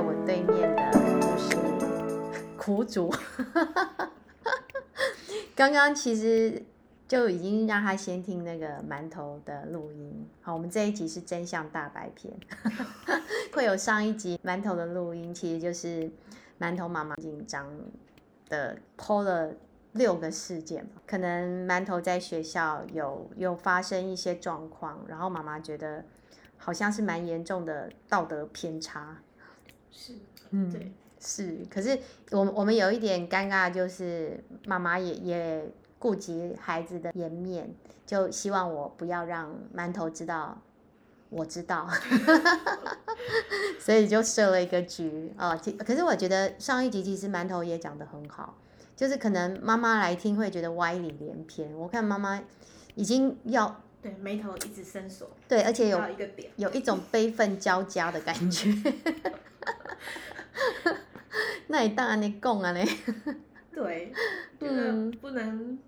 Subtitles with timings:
[0.00, 1.56] 在我对面的就是
[2.56, 3.12] 苦主，
[5.54, 6.62] 刚刚其实
[7.06, 10.26] 就已经让他先听那个馒头的录音。
[10.40, 12.34] 好，我们这一集是真相大白片，
[13.52, 16.10] 会有上一集馒头的录音，其实就是
[16.58, 17.70] 馒头妈妈紧张
[18.48, 19.52] 的剖了
[19.92, 20.88] 六个事件。
[21.06, 26.02] 可能馒头在学校有有发生一些状况，然后妈妈觉得
[26.56, 29.18] 好像是蛮严重的道德偏差。
[29.92, 30.14] 是，
[30.50, 31.98] 嗯对，是，可是
[32.30, 37.72] 我们我们有一点尴尬，就是妈妈也也顾及孩子的颜面，
[38.06, 40.60] 就希望我不要让馒头知道
[41.28, 41.88] 我知道，
[43.78, 45.58] 所以就设了一个局哦。
[45.60, 48.56] 其可是我觉得上一集其实馒头也讲得很好，
[48.96, 51.72] 就是可能妈妈来听会觉得歪理连篇。
[51.74, 52.42] 我看妈妈
[52.94, 58.72] 已经要对，眉头一直伸缩，对，而且有到一个点，有一种悲愤交加的感觉。
[61.68, 62.84] 那你当然你讲啊嘞。
[63.72, 64.12] 对，
[64.58, 65.78] 觉得嗯不能。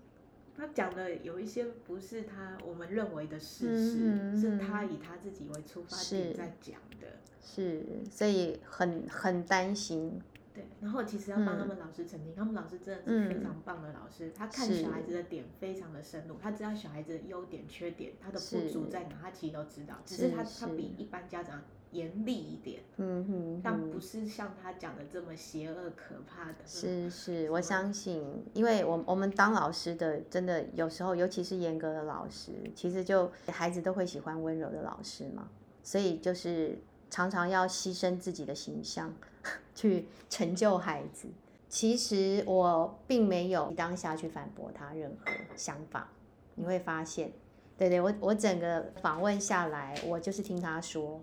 [0.55, 7.09] 他讲的有一些不是他我们认为的事实，嗯嗯是嗯他以他自己为出发点在讲的。
[7.43, 10.21] 是，所以很很担心。
[10.55, 21.61] 对，然后其实要帮他嗯们老师澄清，他们老师真的是非常棒的老师，他看小孩子的点非常的深入，他知道小孩子的优点、缺点，他的不足在哪，他其实都知道，只是他是他比一般家长
[21.93, 26.59] 严厉一点，嗯哼哼但不是像他讲的这么邪恶可怕的。
[26.67, 35.49] 是是，我相信，因为我我们当老师的，真的有时候，尤其是严格的老师，其实就孩子都会喜欢温柔的老师嘛，
[35.83, 36.79] 所以就是
[37.11, 39.15] 常常要牺牲自己的形象
[39.75, 41.29] 去成就孩子。
[41.69, 46.09] 其实我并没有当下去反驳他任何想法，
[46.55, 47.33] 你会发现，
[47.79, 51.19] 对对，我我整个访问下来，我就是听他说，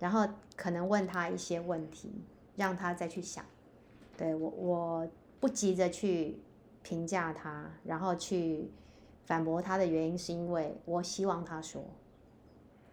[0.00, 2.10] 然后可能问他一些问题，
[2.56, 3.44] 让他再去想。
[4.16, 6.40] 对我，我不急着去
[6.82, 8.70] 评价他，然后去
[9.24, 11.82] 反驳他的原因，是因为我希望他说，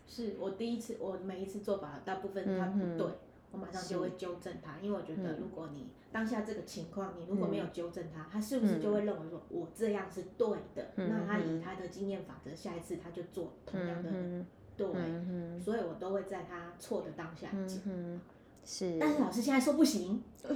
[0.05, 3.07] 是我第一次，我每一次做法大部分他不对，
[3.51, 10.91] 我马上就会纠正他，因为我觉得嗯如果你当下这个情况，你如果没有纠正他，他是不嗯是就会认为说我这样是对的？
[10.95, 14.45] 嗯那他以嗯他的经验法则，下一次他就做同样的嗯
[14.77, 18.21] 对，哼，所以我都会在他错的当下嗯
[18.63, 20.21] 是，但是老师现在说不行，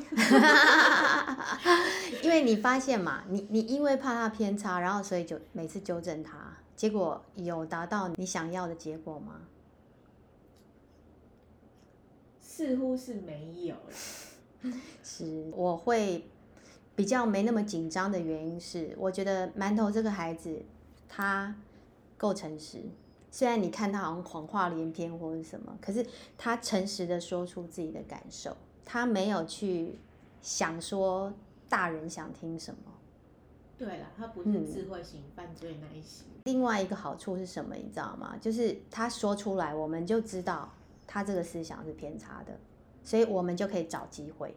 [2.22, 9.42] 因为你发现嘛，你你因为怕他偏差，然后所以就每次纠正他，结果有达到你想要的结果吗？
[12.42, 14.72] 似乎是没有了。
[15.02, 16.30] 是，我会
[16.96, 20.64] 比较没那么紧张的原因是，我觉得馒头这个孩子
[21.08, 21.56] 他
[22.18, 22.84] 够诚实，
[23.32, 26.06] 虽然你看他好像谎话连篇或者什么，可是
[26.38, 28.56] 他诚实的说出自己的感受，
[28.86, 29.98] 他没有去
[30.42, 31.34] 想说
[31.70, 32.80] 大人想听什么。
[33.78, 36.28] 对了，他不嗯是智慧型犯罪那一型。
[36.44, 38.36] 另外一个好处是什么，你知道吗？
[38.40, 40.72] 就是他说出来，我们就知道
[41.08, 42.60] 他这个思想是偏差的，
[43.04, 44.56] 所以我们就可以找机会。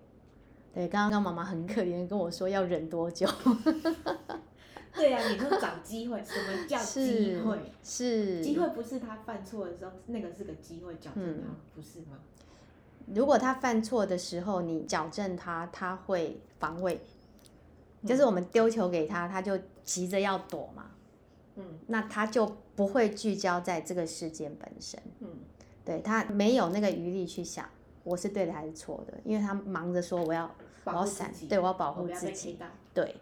[0.74, 3.28] 对，刚刚妈妈很可怜地跟我说要忍多久，
[4.94, 7.58] 对呀、你说找机会，什么叫机会？
[7.82, 12.18] 是机会不是他犯错的时候，那个是个机会矫正嗯他，不是吗？
[13.14, 17.00] 如果他犯错的时候，你矫正他，他会防卫，
[18.06, 20.92] 就是我们丢球给他，他就急着要躲嘛，
[21.56, 25.28] 嗯那他就不会聚焦在这个事件本身，嗯，
[25.84, 27.68] 对他没有那个余力去想
[28.04, 30.44] 我是对的还是错的，因为他忙着说我要
[30.84, 32.58] 我保要闪，对我要保护自己。
[32.94, 33.16] 对，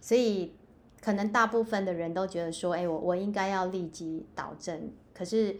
[0.00, 0.54] 所以
[1.02, 5.56] 可能大部分的人都觉得说，哎，我我应该要立即导正，可是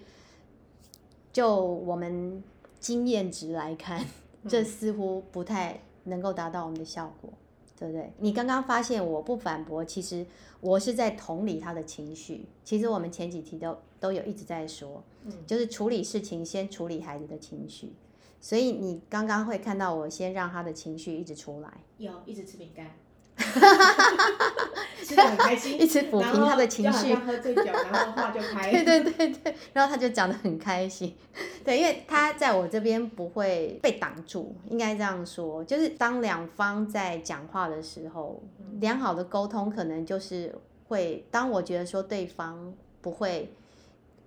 [1.32, 2.42] 就我们
[2.78, 4.04] 经验值来看，
[4.48, 7.32] 这似乎不太能够达到我们的效果，
[7.76, 8.12] 对不对？
[8.18, 10.24] 你刚刚发现我不反驳，其实
[10.60, 12.46] 我是在同理他的情绪。
[12.62, 17.92] 其实我们前几题都都有一直在说，嗯就是处理事情先处理孩子的情绪。
[18.40, 22.90] 所以你刚刚会看到我先让他的情绪一直出来，有一直吃饼干，
[25.04, 28.70] 吃的很开心，一直抚平他的情绪喝醉酒，然后话就开。
[28.72, 31.14] 对对对对，然后他就讲的很开心，
[31.64, 38.42] 对，因为他在我这边不会被挡住，应该这样说，就是当两方在讲话的时候，
[38.80, 40.54] 良好的沟通可能就是
[40.88, 43.52] 会，当我觉得说对方不会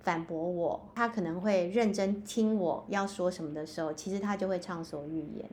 [0.04, 5.50] 反驳我，他可能会认真听我要说什么的时候，其实他就会畅所欲言。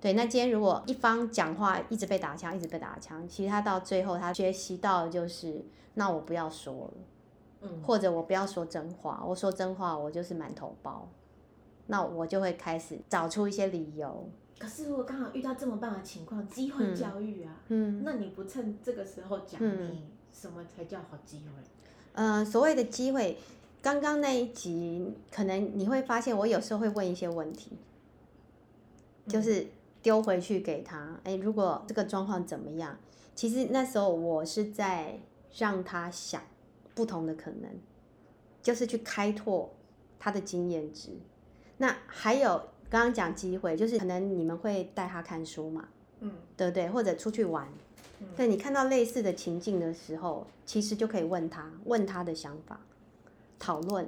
[0.00, 5.64] 对，那今天如果一方讲话一直被打枪，一直被打枪，其实他到最后他学习到的就是，
[5.94, 6.92] 那我不要说了。
[7.62, 11.08] 嗯，或者我不要说真话，我说真话我就是满头包。
[11.90, 14.28] 那我就会开始找出一些理由。
[14.58, 21.62] 可是如果刚好遇到这么棒的情况，机会教育啊，嗯，那你不趁这个时候讲，嗯你什么才叫好机会？
[22.12, 23.38] 呃，所谓的机会，
[23.80, 27.78] 刚刚那一集可能你会发现，我有时候会问一些问题，
[29.26, 29.66] 就是
[30.02, 31.20] 丢回去给他。
[31.24, 32.98] 哎，如果这个状况怎么样？
[33.34, 35.20] 其实那时候我是在
[35.56, 36.42] 让他想
[36.94, 37.70] 不同的可能，
[38.62, 39.72] 就是去开拓
[40.18, 41.10] 他的经验值。
[41.76, 42.58] 那还有
[42.90, 45.88] 刚刚讲机会，就是可能你们会带他看书嘛，
[46.20, 46.88] 嗯对不对？
[46.88, 47.68] 或者出去玩。
[48.20, 52.80] 嗯对你看到类似的情境的时候，其实就可以问他，问他的想法，
[53.60, 54.04] 讨论。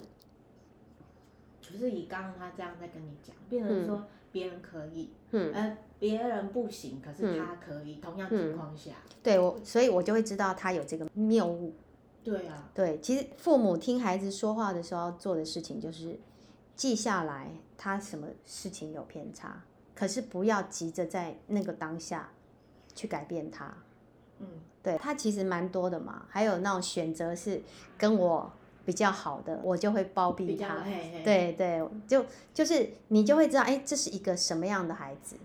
[1.61, 8.93] 就是以刚刚他这样在跟你讲，变成说别人可以，嗯，呃，别人不行，可是他可以，同样情况下，
[9.23, 11.75] 对我，所以我就会知道他有这个谬误。
[12.23, 16.19] 对啊，对，其实父母听孩子说话的时候要做的事情就是
[16.77, 19.63] 记下来他什么事情有偏差，
[19.95, 22.31] 可是不要急着在那个当下
[22.95, 23.75] 去改变他。
[24.41, 24.47] 嗯。
[24.83, 27.61] 对他其实蛮多的嘛，还有那种选择是
[27.99, 28.51] 跟我
[28.85, 30.81] 比较好的，我就会包庇他。
[30.81, 35.37] 嘿嘿，对对，就就是你就会知道，哎，这是一个什么样的孩子，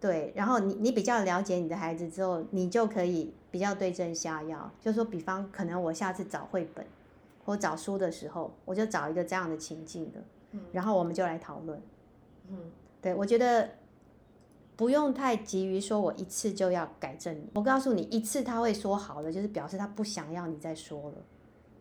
[0.00, 6.84] 对，然后你你比较了解你的孩子之后，你就可以比较对症下药，就说比方可能我下次找绘本
[7.44, 10.22] 或找书的时候，我就找一个这样的情境的，
[10.52, 11.80] 嗯然后我们就来讨论。
[12.48, 12.58] 嗯
[13.00, 13.68] 对我觉得
[14.76, 21.16] 不用太急于说我一次就要改正你，我告诉你，一次他会说好的，就是表示他不想要你再说了。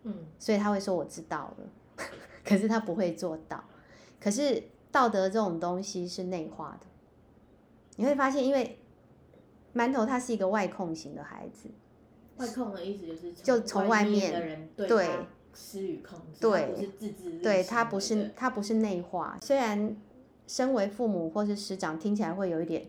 [0.04, 2.06] 嗯所以他会说我知道了，
[2.44, 3.64] 可是他不会做到。
[4.20, 6.88] 可是道德这种东西是内化的，
[7.96, 8.78] 你会发现，因为
[9.74, 11.70] 馒头他是一个外控型的孩子，
[12.38, 19.38] 外控的意思就是就从外面的人对对他施予控制，对他不是自制对他不是他不是内化。
[19.42, 19.96] 虽然
[20.46, 22.86] 身为父母或是师长听起来会有一点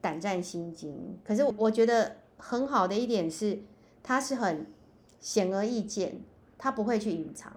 [0.00, 3.60] 胆战心惊，可是我觉得很好的一点是，
[4.02, 4.66] 他是很
[5.20, 6.20] 显而易见，
[6.64, 7.52] 他不会去隐藏。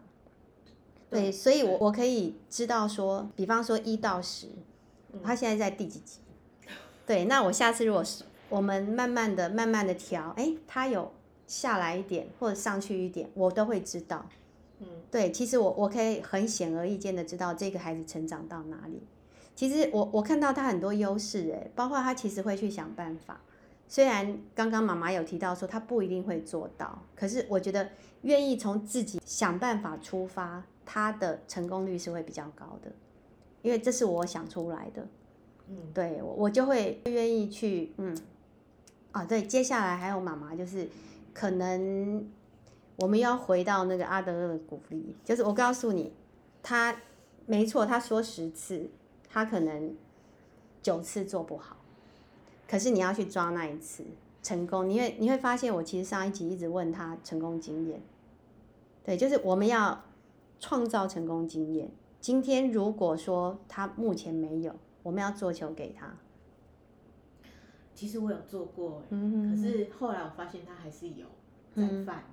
[1.10, 4.48] 对，对所以我我可以知道说，比方说一到十，
[5.14, 6.20] 嗯他现在在第几集？
[7.06, 11.14] 对，那我下次如果是我们慢慢的、慢慢的调，哎，他有
[11.48, 14.28] 下来一点或者上去一点，我都会知道。
[14.82, 19.02] 嗯对，其实我我可以很显而易见的知道这个孩子成长到哪里。
[19.56, 23.40] 其实我我看到他很多优势，哎，包括他其实会去想办法。
[23.88, 27.90] 虽然刚刚妈妈有提到说她不一定会做到，可是我觉得
[28.22, 32.92] 愿意从自己想办法出发，她的成功率是会比较高的，
[33.62, 35.08] 因为这是我想出来的。
[35.70, 38.18] 嗯对我我就会愿意去，嗯，
[39.12, 40.88] 啊，对，接下来还有妈妈，就是
[41.34, 42.26] 可能
[42.98, 46.14] 我们要回到那个阿德勒的鼓励，就是我告诉你，
[46.64, 46.96] 他
[47.46, 48.90] 没错，他说十次，
[49.30, 49.96] 他可能
[50.82, 51.77] 九次做不好，
[52.68, 54.04] 可是你要去抓那一次
[54.44, 58.02] 成功，你会你会发现，我其实上一集一直问他成功经验，
[59.04, 60.04] 对，就是我们要
[60.60, 61.90] 创造成功经验。
[62.20, 66.14] 今天如果说他目前没有，我们要做球给他。
[67.96, 71.26] 其实我有做过，嗯可是后来我发现他还是有
[71.76, 72.24] 再犯，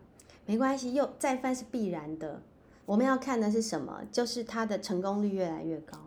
[0.46, 2.42] 没关系，又再犯是必然的。
[2.86, 4.02] 我们要看的是什么？
[4.12, 5.98] 就是他的成功率越来越高。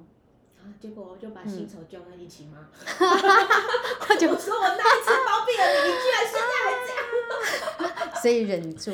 [0.78, 2.60] 啊结果我就把薪酬交在一起骂，
[4.16, 6.90] 就我说我那一次包庇了你，你居然现在还这
[8.06, 8.92] 样， 所以忍住，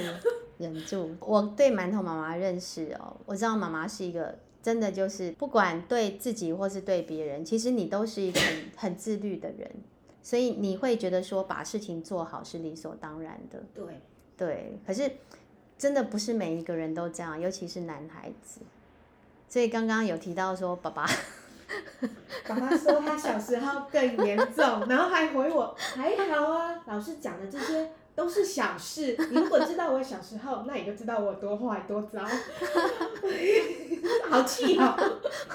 [0.58, 1.16] 忍住。
[1.20, 9.70] 我对馒头妈妈认识哦，我知道妈妈是一个真的就是不管对自己或是对别人，其实你都是一个很很自律的人，
[10.22, 13.62] 所以你会觉得说把事情做好是理所当然的。
[13.74, 14.02] 对，
[14.38, 15.12] 对，可是
[15.78, 18.62] 真的不是每一个人都这样，尤其是男孩子。
[19.50, 21.08] 所以刚刚有提到说，爸爸
[22.48, 29.15] 爸爸说他小时候更严重，然后还回我还好啊，老师讲的这些都是小事。
[29.32, 32.22] 你如果知道我小时候，那你就知道我有多坏多糟，
[34.30, 34.96] 好气哦。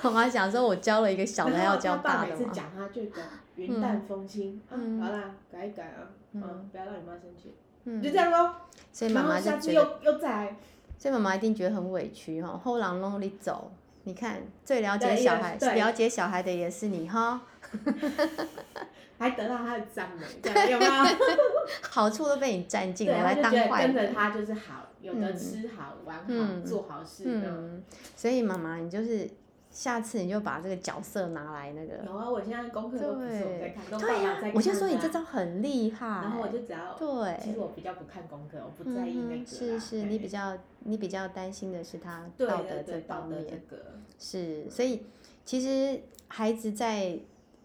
[0.02, 2.36] 妈妈想说，我教了一个小的，还要教大的吗？
[2.36, 3.24] 次讲他就讲
[3.56, 8.54] 云淡风轻，嗯啊，好啦，改一改啊，嗯嗯，不要让你妈生气，嗯就这样咯。
[8.92, 10.56] 所以妈妈下次就觉得，又又再来，
[10.98, 12.60] 所以妈妈一定觉得很委屈哈。
[12.62, 13.70] 后郎弄里走，
[14.08, 17.42] 你看最了解小孩、了解小孩的也是你哈，
[19.18, 20.92] 还得到他的赞美，这样有没有？
[21.90, 23.92] 好处都被你占尽，了，他来当坏人。
[23.94, 27.48] 跟着他就是好，有的嗯吃好、玩好、嗯做好事的。
[27.50, 27.82] 嗯，
[28.16, 29.28] 所以妈妈，你就是
[29.70, 32.02] 下次你就把这个角色拿来那个。
[32.04, 34.52] 有啊，我现在功课都不是我在看，都爸对呀、爸在看、啊。
[34.54, 36.06] 我就说你这招很厉害。
[36.06, 43.44] 然后我就只要，对，其实我比较不看功课，我不在意那个、嗯、是是，你比较你比较担心的是他道德这方面。
[43.44, 43.82] 德这个
[44.18, 45.02] 是，所以
[45.44, 47.18] 其实孩子在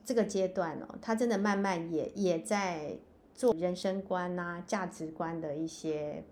[0.05, 2.98] 这个阶段哦，他真的慢慢也也在
[3.33, 6.24] 做人生观啊、价值观的一些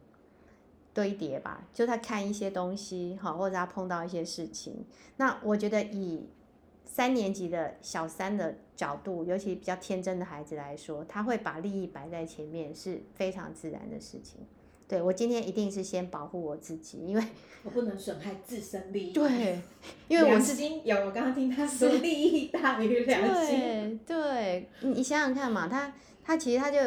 [0.93, 1.67] 堆叠吧。
[1.73, 4.85] 就他看一些东西，好，或者他碰到一些事情，
[5.17, 6.29] 那我觉得以
[6.85, 14.41] 三年级的小三的角度，尤其比较天真的孩子来说，他会把利益摆在前面，是非常自然的事情。
[14.87, 17.23] 对我今天一定是先保护我自己，因为
[17.63, 19.13] 我不能损害自身利益。
[19.13, 19.61] 对，
[20.09, 23.97] 因为我良是心有，我刚刚听他说利益大于良心。
[24.05, 26.77] 对对，你你想想看嘛，他他其实他就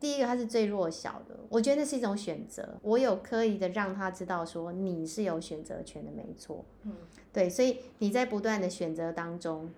[0.00, 2.76] 第一个他是最弱小的，我觉得那是一种选择。
[2.82, 6.64] 我有刻意的让他知道说你是有选择权的，没错。
[6.84, 6.94] 嗯，
[7.32, 9.70] 对，所以你在不断的选择当中，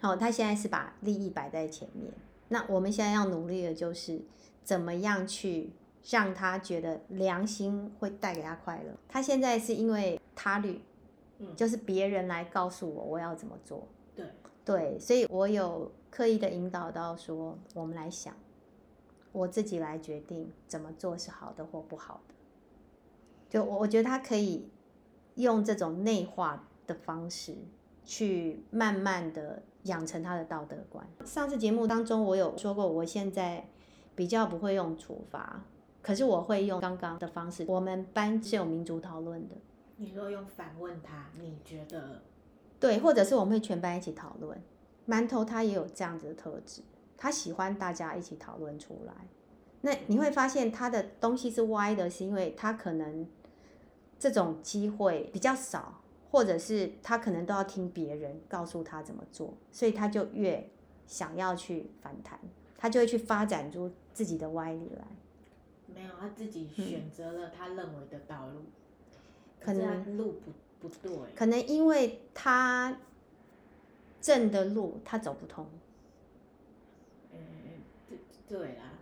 [0.00, 2.12] 哦，他现在是把利益摆在前面。
[2.48, 4.20] 那我们现在要努力的就是
[4.62, 5.70] 怎么样去
[6.10, 8.92] 让他觉得良心会带给他快乐。
[9.08, 10.80] 他现在是因为他律，
[11.38, 13.86] 嗯就是别人来告诉我我要怎么做。
[14.16, 14.26] 对
[14.64, 18.34] 对，所以我有刻意的引导到说，我们来想，
[19.34, 22.34] 我自己来决定怎么做是好的或不好的。
[23.50, 24.70] 就我我觉得他可以
[25.34, 27.54] 用这种内化的方式，
[28.04, 31.06] 去慢慢的养成他的道德观。
[31.24, 33.68] 上次节目当中我有说过，我现在
[34.14, 35.64] 比较不会用处罚，
[36.00, 37.64] 可是我会用刚刚的方式。
[37.66, 39.56] 我们班是有民主讨论的，
[39.96, 42.22] 你说用反问他，你觉得？
[42.78, 44.60] 对，或者是我们会全班一起讨论。
[45.06, 46.82] 馒头他也有这样子的特质，
[47.24, 49.14] 他喜欢大家一起讨论出来。
[49.80, 53.26] 那你会发现他的东西是歪的，是因为他可能
[54.18, 60.68] 这种机会比较少，或者是他可能都要听别人告诉他怎么做，所以他就越
[61.06, 62.38] 想要去反弹，
[62.76, 65.06] 他就会去发展出自己的歪理来。
[65.86, 68.64] 没有，他自己选择了他认为的道路，
[69.58, 71.10] 可能路不不对。
[71.34, 72.98] 可能因为他
[74.20, 75.80] 正的路他走不通，嗯，
[78.48, 78.92] 对对啦，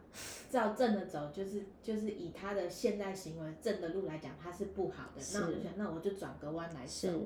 [0.51, 5.23] 照正的走，就是就是以他的现在行为正的路来讲，他是不好的。
[5.35, 7.21] 那我就想，那我就转个弯来是走。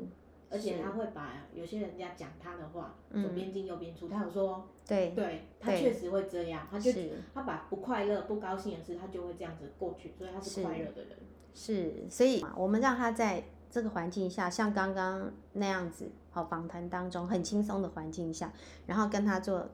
[0.49, 4.09] 而且他会把有些人家讲他的话，嗯左边进右边出。
[4.09, 11.19] 他有说，对，对他对确实会这样，他就是他把不快乐、不高兴的事，他就会这样子过去，所以他是是快乐的人。
[11.53, 18.53] 是，所以我们让他在这个环境下，像刚刚那样子，好访谈当中很轻松的环境下，
[18.87, 19.69] 然后跟他做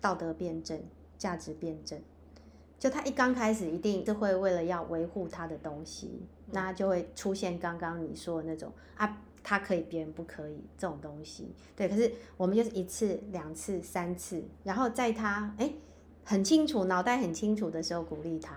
[0.00, 0.82] 道德辩证、
[1.18, 2.00] 价值辩证。
[2.78, 6.22] 就他一刚开始一定是会为了要维护他的东西，
[6.52, 11.52] 那就会出现刚刚你说的那种啊，他可以别人不可以这种东西。
[11.74, 15.72] 对，可是我们就是一次、两次、三次，然后在他哎
[16.24, 18.54] 很清楚、脑袋很清楚的时候鼓励他。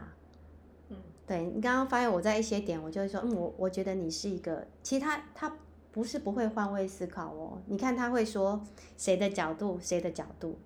[0.89, 5.51] 嗯，对你刚刚发现我在一些点，我就会说，嗯，我我觉得你是一个，其实他他
[5.91, 8.61] 不是不会换位思考哦，你看他会说
[8.97, 10.59] 谁的角度，谁的角度，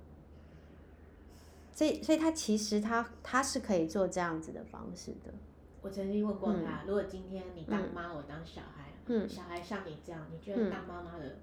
[1.76, 5.32] 所以所以他其实他他是可以做这样子的方式的，
[5.82, 11.38] 我曾经问过他，如果今天你当妈，我当小孩，嗯小孩像你这样，你觉得当妈妈的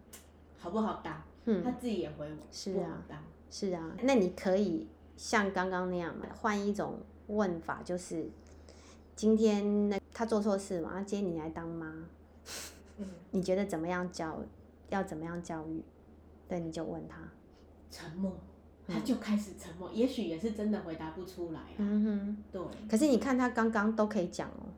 [0.59, 1.23] 好不好当？
[1.45, 3.23] 嗯，他自己也回我，是啊当。
[3.51, 8.31] 是啊，那你可以像刚刚那样嘛，换一种问法，就是
[9.15, 11.93] 今天那他做错事嘛，那今天你来当妈，
[12.97, 14.41] 嗯，你觉得怎么样教，
[14.89, 15.83] 要怎么样教育？
[16.49, 17.17] 对，你就问他。
[17.91, 18.35] 沉默，
[18.89, 21.79] 他就开始沉默，也许也是真的回答不出来啊。
[21.79, 22.37] 嗯哼。
[22.51, 24.69] 对，可是你看他刚刚都可以讲哦，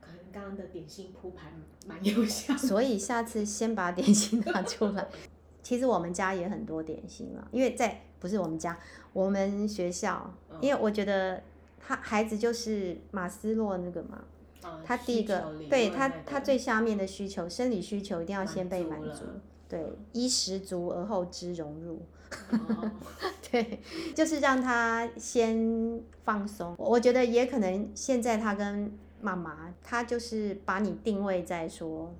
[0.00, 1.52] 可能刚刚的点心铺排
[1.86, 2.56] 蛮有效。
[2.56, 5.08] 所以下次先把点心拿出来。
[5.62, 8.78] 其实我们家也很多点心了，因为在不是我们家，
[9.14, 11.42] 我们学校，嗯因为我觉得
[11.80, 14.24] 他孩子就是马斯洛那个嘛，
[14.62, 19.24] 哦他第一个对他他最下面的需求，生理需求一定要先被满满足足，
[19.66, 22.02] 对，衣食足而后知荣辱。
[22.50, 22.90] 哦
[23.50, 23.80] 对，
[24.14, 26.74] 就是让他先放松。
[26.78, 32.12] 我觉得也可能现在他跟妈妈，他就是把你定位在说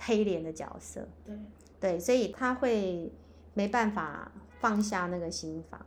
[0.00, 1.38] 黑脸的角色，对，
[1.80, 3.12] 对，所以他会
[3.54, 4.30] 没办法
[4.60, 5.80] 放下那个心房，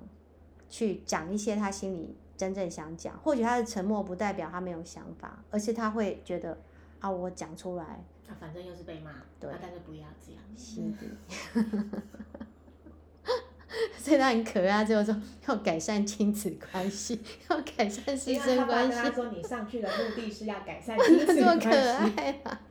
[0.70, 3.18] 去讲一些他心里真正想讲。
[3.20, 6.58] 或许他的沉默不代表他没有想法，而是他会觉得
[7.00, 10.42] 啊，我讲出来，他反正又是被骂，对啊但是不要这样。
[10.56, 12.02] 是的。
[14.08, 15.14] 所以他很可爱，最后说
[15.48, 22.14] 要改善亲子关系，要改善师生关系他他，说，你上去的目的是要改善 亲子这么可关系。
[22.16, 22.62] 爱啊！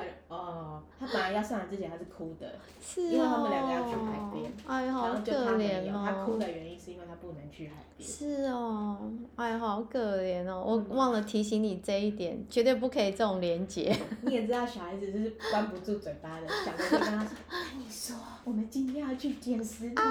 [1.05, 6.03] 哦，他本来要上来之前他是哭的，是哦，因为他们两个要去海边哎，好可怜哦。
[6.05, 8.09] 他哭的原因是因为他不能去海边。
[8.09, 8.99] 是哦，
[9.37, 10.63] 哎，好可怜哦！
[10.67, 13.95] 我嗯忘了提醒你这一点，绝对不可以这种连结。
[14.23, 20.03] 你也知道小孩子就是关不住嘴巴的，小的就跟他说：“跟你说，我们今天要去捡石头。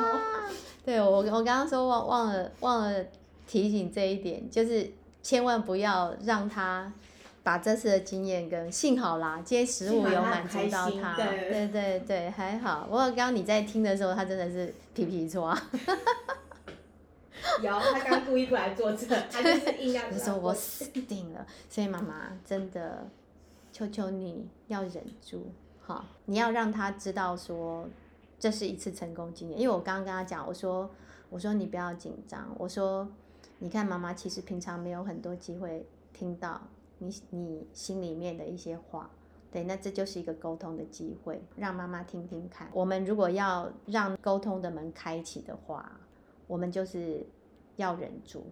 [0.85, 3.05] 对我，我刚刚说忘忘了忘了
[3.47, 4.89] 提醒这一点，就是
[5.21, 6.91] 千万不要让他
[7.43, 12.85] 把这次的经验跟幸好啦，今天食物有满足到他，对对对对，还好。
[12.85, 15.53] 不过刚刚你在听的时候，他真的是皮皮抓，
[17.61, 21.45] 有，他刚刚故意过来坐这，他就是硬要 我说我死定了。
[21.69, 23.05] 所以妈妈真的，
[23.73, 27.89] 求求你要忍住，好，你要让他知道说
[28.39, 29.59] 这是一次成功经验。
[29.59, 30.89] 因为我刚刚跟他讲，我说
[31.29, 33.05] 我说你不要紧张，我说
[33.59, 36.61] 你看妈妈其实平常没有很多机会听到
[37.03, 39.09] 你你心里面的一些话。
[39.51, 42.67] 对，那这就是一个沟通的机会，让妈妈听听看。
[42.73, 45.99] 我们如果要让沟通的门开启的话，
[46.47, 47.23] 我们就是
[47.75, 48.45] 要忍住，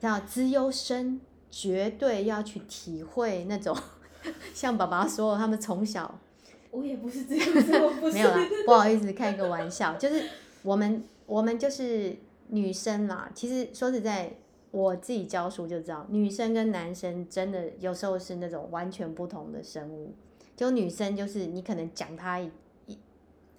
[0.00, 3.76] 要资优生绝对要去体会那种，
[4.54, 6.18] 像爸爸说，他们从小
[6.72, 7.72] 我也不是这样子。
[8.14, 10.26] 没有啦，不好意思，开个玩笑，就是
[10.62, 12.16] 我们我们就是
[12.48, 13.30] 女生啦。
[13.34, 14.34] 其实说实在，
[14.70, 20.14] 我自己教书就知道，女生跟男生真的有时候是那种完全不同的生物。
[20.54, 22.50] 就女生就是你可能讲她一
[22.86, 22.98] 一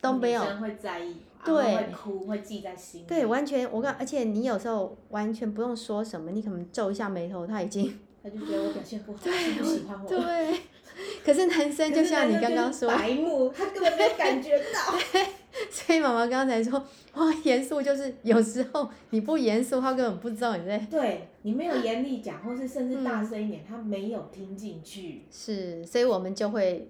[0.01, 3.05] 都没有女生会在意，对会哭，会记在心里。
[3.05, 10.09] 对，完全我刚，而且你有时候完全不用说什么，你可能皱一下眉头，他已经 他就觉得我表现不好，是不喜欢我。
[10.09, 10.59] 对。
[11.23, 14.97] 可是男生就像你刚刚说，白目，他根本没有感觉到。
[15.71, 16.77] 所以妈妈刚才说，
[17.15, 20.77] 哇，严肃就是有时候你不严肃，他根本不知道你在。
[20.77, 26.89] 对你没有严厉讲，或是甚至大声一点，他没有听进去，是，所以我们就会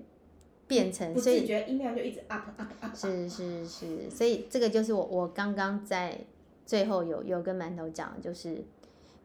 [0.67, 2.95] 变成，不所以自觉音量就一直 up up up。
[2.95, 6.19] 是是是，所以这个就是我我刚刚在
[6.65, 8.63] 最后有有跟馒头讲，就是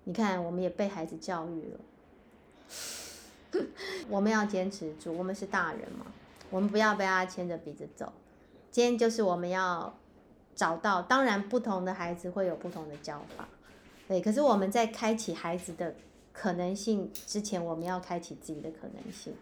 [0.05, 1.81] 你看我们也被孩子教育了。
[4.09, 6.07] 我们要坚持住，我们是大人嘛，
[6.49, 8.11] 我们不要被他牵着鼻子走。
[8.73, 9.95] 今天就是我们要
[10.57, 13.47] 找到，当然不同的孩子会有不同的教法，
[14.09, 14.21] 对。
[14.21, 15.95] 可是我们在开启孩子的
[16.33, 19.35] 可能性之前，我们要开启自己的可能性。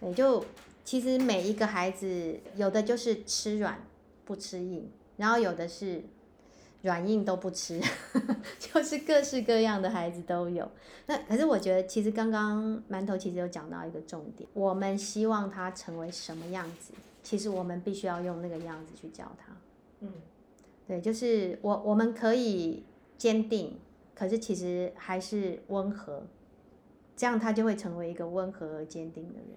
[0.00, 0.44] 对，就
[0.84, 3.84] 其实每一个孩子，有的就是吃软
[4.24, 6.04] 不吃硬，然后有的是
[6.82, 7.80] 软硬都不吃，
[8.60, 10.70] 就是各式各样的孩子都有。
[11.06, 16.92] 那可是我觉得，其实刚刚馒头其实有讲到一个重点，我们希望他成为什么样子，
[17.24, 19.56] 其实我们必须要用那个样子去教他。
[20.00, 20.12] 嗯，
[20.86, 22.84] 对，就是我我们可以
[23.18, 23.80] 坚定，
[24.14, 26.22] 可是其实还是温和，
[27.16, 29.48] 这样他就会成为一个温和而坚定的人。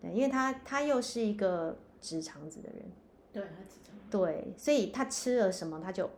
[0.00, 2.82] 对，因为他他又是一个直肠子的人，
[3.32, 3.98] 对，他只这样。
[4.10, 6.10] 对，所以他吃了什么他就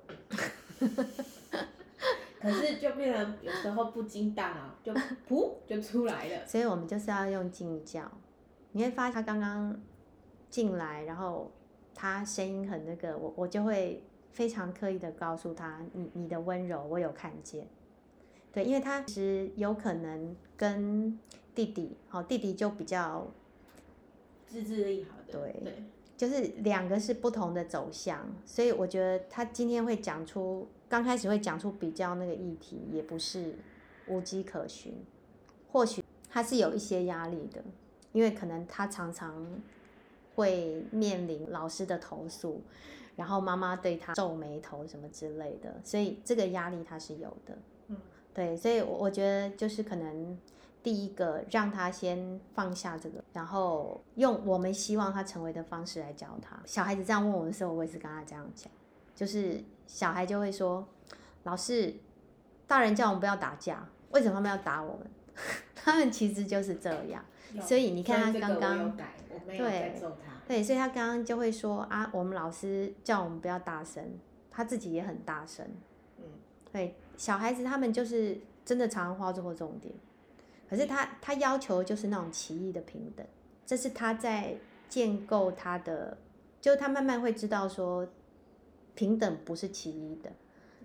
[2.40, 4.92] 可是就变成有时候不经大脑，就
[5.28, 6.44] 噗就出来了。
[6.48, 8.10] 所以我们就是要用静教。
[8.72, 9.78] 你会发现他刚刚
[10.54, 11.50] 进来，然后
[11.96, 17.66] 他声音很那个，我我就会非常刻意的告诉他，你你的温柔我有看见。
[18.52, 21.18] 对，因为他其实有可能跟
[21.56, 23.26] 弟弟，好、弟弟就比较
[24.46, 25.32] 自制力好的。
[25.32, 25.82] 对对，
[26.16, 33.56] 就是两个是不同的走向，所以我觉得他今天会讲出，刚开始会讲出比较那个议题，也不是
[34.06, 34.94] 无迹可寻，
[35.72, 37.60] 或许他是有一些压力的，
[38.12, 39.44] 因为可能他常常
[40.35, 42.62] 会面临老师的投诉，
[43.16, 47.57] 然后妈妈对他皱眉头什么之类的，所以这个压力他是有的。
[47.88, 47.97] 嗯，
[48.33, 50.38] 对，所以我我觉得就是可能
[50.83, 56.61] 第一个让他先放下这个，然后用我们希望他成为的方式来教他。
[56.66, 58.70] 小孩子这样问我的时候，我也是跟他这样讲，
[59.14, 60.87] 就是小孩就会说
[61.44, 61.94] ：“老师，
[62.66, 65.07] 大人叫我们不要打架，为什么他们要打我们？”
[65.75, 67.25] 他们其实就是这样。
[67.54, 68.96] 有所以你看他刚刚
[69.46, 69.94] 对。
[70.46, 74.04] 对，所以他刚刚就会说啊，我们老师叫我们不要大声，
[74.50, 75.66] 他自己也很大声。
[76.18, 76.24] 嗯，
[76.70, 79.94] 对，小孩子他们就是真的常常画错重点，
[80.68, 83.26] 可是他他要求就是那种奇异的平等，
[83.64, 84.54] 这是他在
[84.86, 86.18] 建构他的，
[86.60, 88.06] 就他慢慢会知道说，
[88.94, 90.30] 平等不是其一的，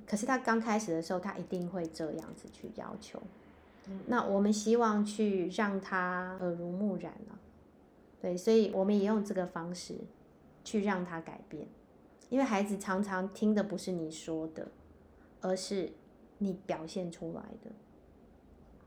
[0.07, 3.21] 可是他刚开始的时候，他一定会这样子去要求。
[3.89, 7.39] 嗯那我们希望去让他耳濡目染了、
[8.21, 9.95] 对，所以我们也用这个方式
[10.63, 11.67] 去让他改变，
[12.29, 14.67] 因为孩子常常听的不是你说的，
[15.41, 15.91] 而是
[16.37, 17.71] 你表现出来的。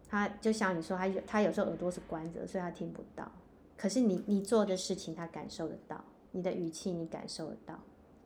[0.09, 3.33] 他就像你说，他有他有时候耳朵是关着，所以他听不到。
[3.79, 7.79] 可是你你做的事情，他感受得到，你的语气你感受得到。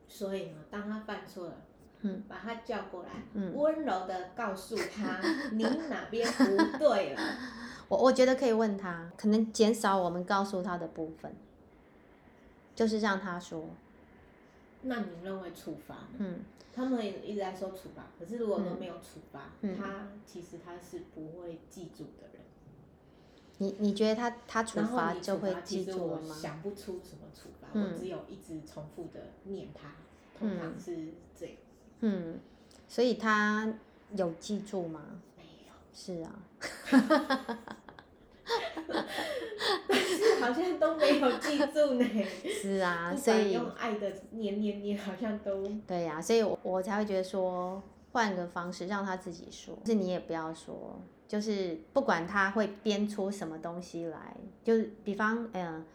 [0.07, 1.65] 所以呢，当他犯错了，
[2.01, 5.19] 嗯，把他叫过来，嗯温柔的告诉他
[5.51, 7.21] 您哪边不对了。
[7.89, 11.33] 我我觉得可以问他，可能减少我们告诉他的部分，
[12.75, 13.69] 就是让他说，
[14.81, 16.07] 那你认为处罚？
[16.17, 16.39] 嗯
[16.75, 22.41] 他们一直在说处罚，可是如果都没有处罚，嗯他其实他是不会记住的人。
[23.57, 26.35] 你你觉得他他处罚就会记住了吗？
[26.35, 29.89] 想不出什么处罚，嗯我只有一直重复的念他，
[30.37, 31.55] 通常是这样。
[31.55, 31.66] 嗯，
[32.87, 33.73] 所以他
[34.15, 35.01] 有记住吗？
[35.35, 36.39] 没有，是啊，
[39.87, 42.05] 但是好像都没有记住呢。
[42.45, 47.81] 是啊，所以用爱的念念念，好像都对呀、所以我我才会觉得说，
[48.11, 55.85] 换个方式让他自己说，就是你也不要说，就是不管他会编出什么东西来，就是比方，嗯、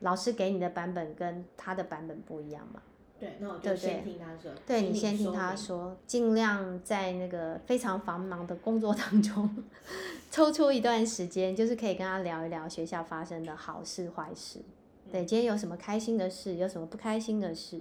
[0.00, 2.80] 老师给你的版本跟他的版本不一样嘛，
[3.24, 3.36] 对。
[3.40, 5.32] 那我对对就先听他说，对你先听。
[5.32, 9.64] 他说，尽量在那个非常繁忙的工作当中，
[10.30, 14.60] 抽出一段时间，就是可以跟他聊一聊学校发生的好事坏事。
[15.10, 17.80] 对，今天有什么开心的事，有什么不开心的事，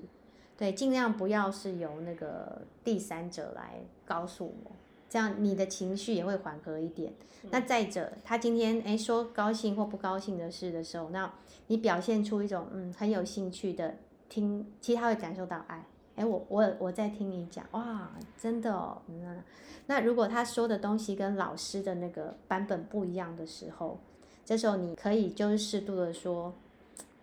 [0.55, 4.71] 对，尽量不要是由那个第三者来告诉我，
[5.09, 7.11] 这样你的情绪也会缓和一点。
[7.49, 11.33] 那再者，他今天诶说高兴或不高兴的事的时候，那
[11.67, 13.95] 你表现出一种嗯很有兴趣的
[14.33, 15.85] 听，其实他会感受到爱。
[16.15, 18.99] 哎，我我我在听你讲，哇，真的哦，
[19.85, 23.99] 那如果他说的东西跟老师的那个版本不一样的时候，
[24.43, 26.51] 这时候你可以就是适度的说，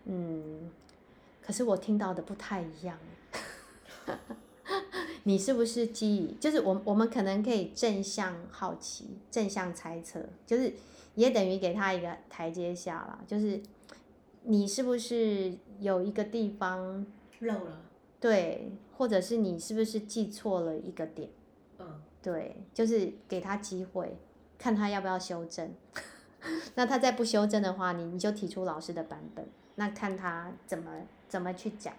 [0.05, 0.71] 嗯，
[1.43, 2.97] 可是我听到的不太一样，
[5.25, 6.37] 你是不是记忆？
[6.39, 10.73] 就是我我们可能可以正向好奇，正向猜测，就是
[11.17, 13.61] 也等于给他一个台阶下啦，就是
[14.43, 17.07] 你是不是有一个地方
[17.41, 17.83] 漏了，
[18.19, 21.29] 对，或者是你是不是记错了一个点？
[21.79, 24.17] 嗯，对，就是给他机会，
[24.59, 25.73] 看他要不要修正。
[26.75, 30.91] 那他再不修正的话，你你就提出老师的版本，那看他怎么
[31.29, 31.93] 怎么去讲。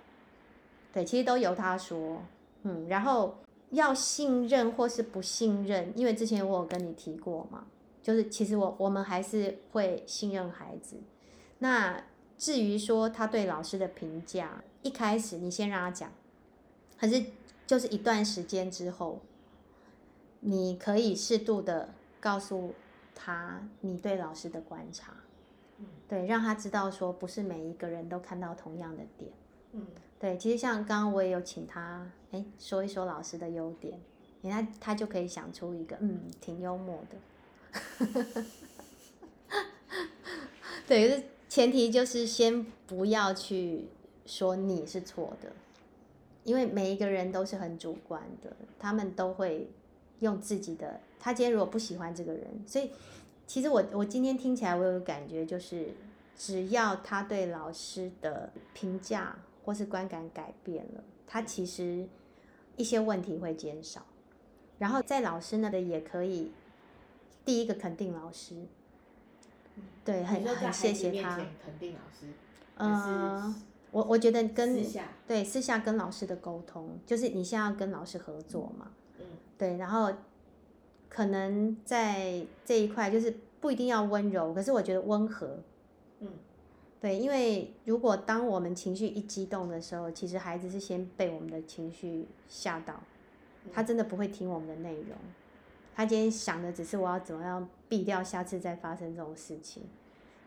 [0.91, 2.23] 对，其实都由他说，
[2.63, 3.37] 嗯，然后
[3.69, 7.65] 要信任或是不信任，因为之前我有跟你提过嘛，
[8.01, 10.97] 就是其实我我们还是会信任孩子。
[11.59, 12.03] 那
[12.41, 16.11] 至于说他对老师的评价，一开始你先让他讲，
[16.99, 17.23] 可是
[17.67, 19.19] 就是一段时间之后，
[20.39, 22.73] 你可以适度的告诉
[23.13, 25.13] 他你对老师的观察，
[25.77, 29.31] 嗯对，让他知道说不是每一个人都看到同样的点。
[29.73, 29.85] 嗯，
[30.19, 34.01] 对，其实像刚刚我也有请他，哎，说一说老师的优点，
[34.41, 37.17] 你看他就可以想出一个，嗯，挺幽默的。
[40.87, 43.83] 对，可是前提就是先不要去
[44.25, 45.51] 说你是错的，
[46.45, 49.69] 因为每一个人都是很主观的，他们都会
[50.19, 51.01] 用自己的。
[51.19, 52.89] 他今天如果不喜欢这个人，所以
[53.45, 55.89] 其实我我今天听起来我有感觉就是，
[56.37, 62.07] 只要他对老师的评价或是观感改变了，他其实
[62.77, 64.05] 一些问题会减少。
[64.79, 66.53] 然后在老师那里也可以，
[67.43, 68.55] 第一个肯定老师，
[70.03, 71.35] 对，很很谢谢他。
[71.35, 72.27] 肯定老师，
[72.75, 73.55] 呃，
[73.91, 79.25] 我我觉得跟私，对私下跟老师的沟通，就是你现在要跟老师合作嘛，嗯。
[79.57, 80.11] 对，然后
[81.07, 85.59] 可能在这一块就是不一定要温柔，可是我觉得温和，
[86.19, 86.29] 嗯，
[86.99, 92.99] 对，因为如果当我们情绪一激动的时候，其实孩子是先被我们的情绪吓到，
[93.71, 95.15] 他真的不会听我们的内容，
[95.95, 99.83] 他今天想的只是我要怎么样避掉下次再发生这种事情，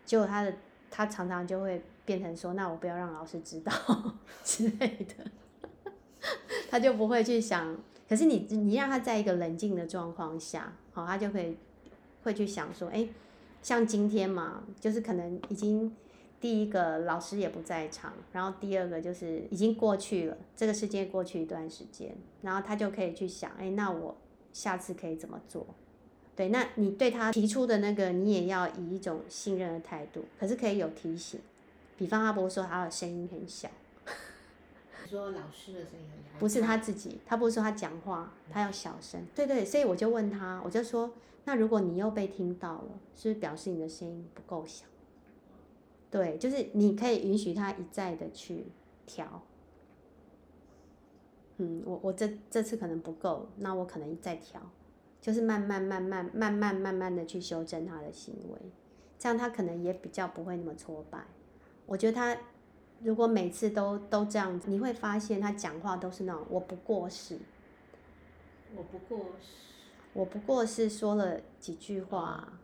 [0.05, 0.53] 结果他的
[0.89, 3.71] 他常常就会变成说，那我不要让老师知道
[4.43, 5.91] 之类的，
[6.69, 7.77] 他就不会去想。
[8.07, 11.57] 可是你你让他在一个冷静的状况下，好，他就可以
[12.23, 13.07] 会去想说，哎，
[13.63, 15.91] 像今天嘛，就是可能已经
[16.39, 24.15] 第一个老师也不在场，然后第二个就是已经过去了，这个事件过去一段时间，然后他就可以去想，哎，那我
[24.55, 25.67] 下次可以怎么做？
[26.33, 31.41] 对，那你对他提出的那个，你也要以一种信任的态度，可是可以有提醒，
[31.97, 33.69] 比方他不是说他的声音很小，
[35.03, 41.11] 你说老师的声音很小，不是他自己，他不是说他讲话他要小声，对对，所以我就问他，我就说，
[41.43, 44.85] 那如果你又被听到了，是不是表示你的声音不够小？
[46.09, 48.67] 对，就是你可以允许他一再的去
[49.05, 49.41] 调。
[51.57, 54.61] 嗯，我我这这次可能不够，那我可能再调，
[55.21, 58.59] 就是慢慢慢慢慢慢慢慢的去修正他的行为，
[59.17, 61.25] 这样他可能也比较不会那么挫败。
[61.85, 62.37] 我觉得他
[63.01, 67.37] 如果每次都都这样子，你会发现他讲话都是那种我不过是，
[68.75, 69.47] 我不过是，
[70.13, 72.59] 我不过是说了几句话，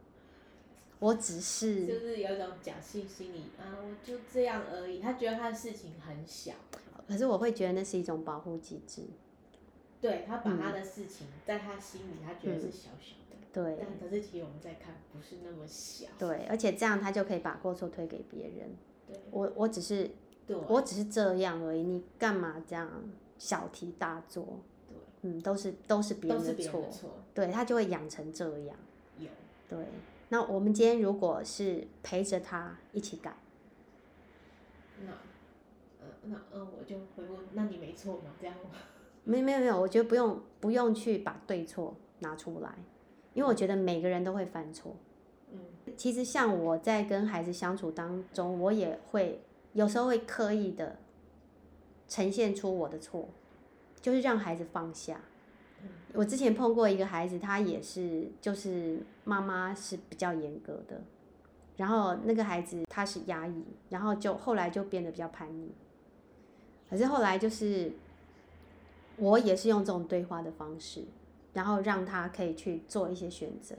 [0.99, 4.99] 我只是就是有一种侥幸心理啊，我就这样而已。
[4.99, 6.53] 他觉得他的事情很小，
[7.07, 9.03] 可是我会觉得那是一种保护机制，
[9.99, 13.77] 对他把他的事情在他心里，他觉得是小小的，对。
[13.79, 16.07] 但可是其实我们在看，不是那么小。
[16.17, 18.69] 对，而且这样他就可以把过错推给别人。
[19.07, 19.19] 对。
[19.31, 20.09] 我我只是
[20.47, 20.57] 对。
[20.67, 22.89] 我只是这样而已，你干嘛这样
[23.37, 24.59] 小题大做？
[24.87, 26.81] 对，嗯，都是都是别人的错。
[26.81, 28.75] 的，错，对他就会养成这样。
[29.19, 29.27] 有。
[29.69, 29.85] 对，
[30.29, 33.35] 那我们今天如果是陪着他一起改，
[35.05, 35.17] 那呃
[36.23, 38.31] 那嗯我就回问，那你没错吗？
[38.39, 38.69] 这样吗？
[39.23, 42.75] 没有没有没有，我觉得不用不用去把对错拿出来，
[43.33, 44.95] 因为我觉得每个人都会犯错。
[45.53, 45.59] 嗯
[45.97, 49.41] 其实像我在跟孩子相处当中，我也会
[49.73, 50.97] 有时候会刻意的
[52.07, 53.27] 呈现出我的错，
[53.99, 55.21] 就是让孩子放下。
[55.83, 61.01] 嗯我之前碰过一个孩子，他也是，就是妈妈是比较严格的，
[61.77, 65.71] 然后那个孩子他是压抑，然后就后来就变得比较叛逆。
[66.91, 67.89] 可是后来就是
[69.15, 71.05] 我也是用这种对话的方式，
[71.53, 73.75] 然后让他可以去做一些选择。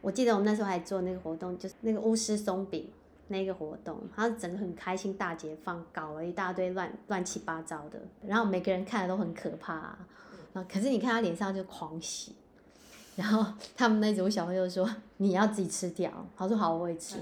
[0.00, 2.90] 我记得我们那时候还做那个活动，就是那个巫师松饼
[3.28, 9.98] 那个活动，他整个很开心大解放，搞了一大堆乱乱七八糟的，然后每个人看的都很可怕、啊，
[10.54, 12.34] 啊，可是你看他脸上就狂喜，
[13.14, 17.18] 然后他们那组小朋友说你要自己吃掉，他说好我会吃。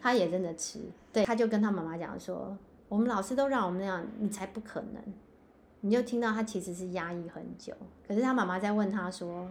[0.00, 0.80] 他也真的吃，
[1.12, 2.56] 对，他就跟他妈妈讲说，
[2.92, 5.02] 我们老师都让我们那样，你才不可能。
[5.80, 7.72] 你就听到他其实是压抑很久，
[8.06, 9.48] 可是他妈妈在问他说，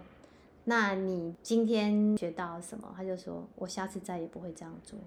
[0.65, 2.93] 那你今天学到什么？
[2.95, 4.99] 他就说我下次再也不会这样做，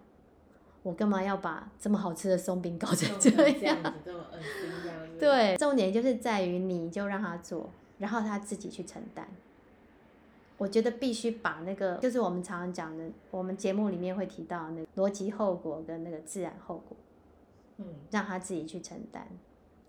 [0.82, 3.30] 我干嘛要把这么好吃的松饼搞成弄这
[3.62, 3.80] 样？
[3.84, 4.98] 子这么恶心这样。
[5.16, 9.28] 对，重点就是在于你就让他做，然后他自己去承担。
[10.58, 16.96] 我觉得必须把那个，就是我们常常讲的，我们节目里面会提到那个逻辑后果跟那个自然后果，
[17.78, 19.26] 嗯让他自己去承担。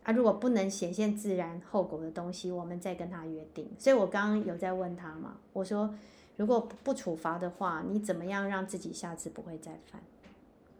[0.04, 3.68] 啊，如果不能显现自然后果的东西，我们再跟他约定。
[3.80, 5.94] 所以我刚刚有在问他嘛，我说
[6.38, 10.02] 如果不不处罚的话，你怎么样让自己下次不会再犯？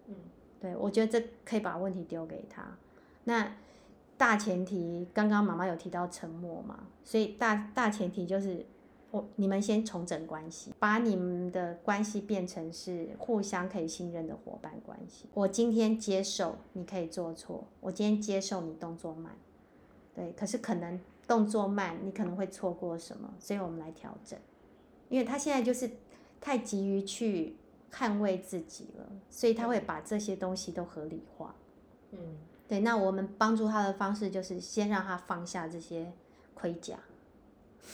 [0.08, 0.16] 嗯
[0.60, 2.64] 对，我觉得这可以把问题丢给他。
[3.24, 3.56] 那
[4.18, 8.66] 大前提，刚刚妈妈有提到沉默嘛，所以大大前提就是
[9.16, 15.30] 我你们先重整关系，把你们的关系变成是互相可以信任的伙伴关系。
[15.34, 19.32] 我今天接受你可以做错，我今天接受你动作慢，
[20.14, 24.38] 对，可是可能动作慢，你可能会错过什么，所以我们来调整。
[25.08, 25.90] 因为他现在就是
[26.42, 27.56] 太急于去
[27.94, 31.56] 捍卫自己了，所以他会把这些东西都合理化。
[32.12, 32.20] 嗯
[32.68, 36.12] 对，那我们帮助他的方式就是先让他放下这些
[36.54, 37.00] 盔甲，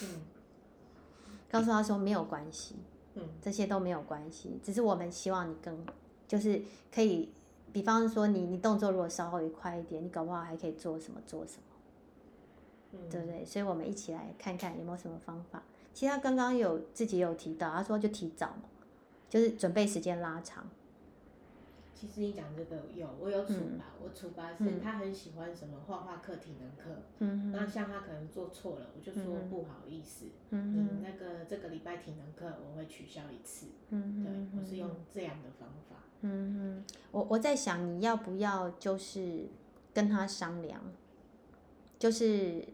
[0.02, 0.08] 嗯
[1.52, 2.76] 告诉他说没有关系，
[3.16, 5.86] 嗯这些都没有关系，只是我们希望你更
[6.28, 6.62] 就是
[6.94, 7.30] 可以，
[7.74, 11.64] 比方说你你动作如果稍微快一点，你搞不好还可以做什么做什么，
[12.94, 13.46] 嗯，对不对？
[13.46, 15.62] 所以我们一起来看看有没有什么方法。
[15.94, 18.64] 其实他刚刚有自己有提到，他说就提早嘛，
[19.30, 20.66] 就是准备时间拉长。
[22.02, 23.78] 其实你讲这个有，我有处嗯。
[23.78, 39.46] 罚，我处罚是他很喜欢什么画画课、体能课，嗯那像他可能做错了，我就说嗯不好意思，嗯你那个这个礼拜体能课我会取消一次，嗯对，我是用这样的方法，嗯哼，我我在想你要不要就是
[39.94, 40.82] 跟他商量，
[42.00, 42.68] 就是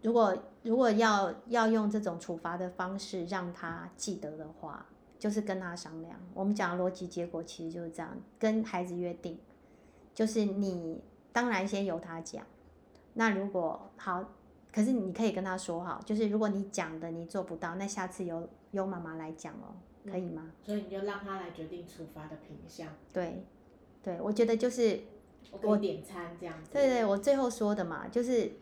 [0.00, 4.86] 如果如果要要用这种处罚的方式让他记得的话，
[5.20, 6.18] 就是跟他商量。
[6.34, 9.38] 我们讲的逻辑结果其实就是这样，跟孩子约定，
[10.12, 11.00] 就是你
[11.32, 12.44] 当然先由他讲，
[13.14, 14.24] 那如果好，
[14.72, 19.76] 可是你可以跟他说好，就是如果你讲的你做不到，那下次由由妈妈来讲哦，
[20.10, 20.50] 可以吗？
[20.62, 23.44] 所以你就让他来决定处罚的品项，对，
[24.02, 25.00] 对，我觉得就是
[25.52, 28.52] 我给你点餐这样子，对对，我最后说的嘛，就是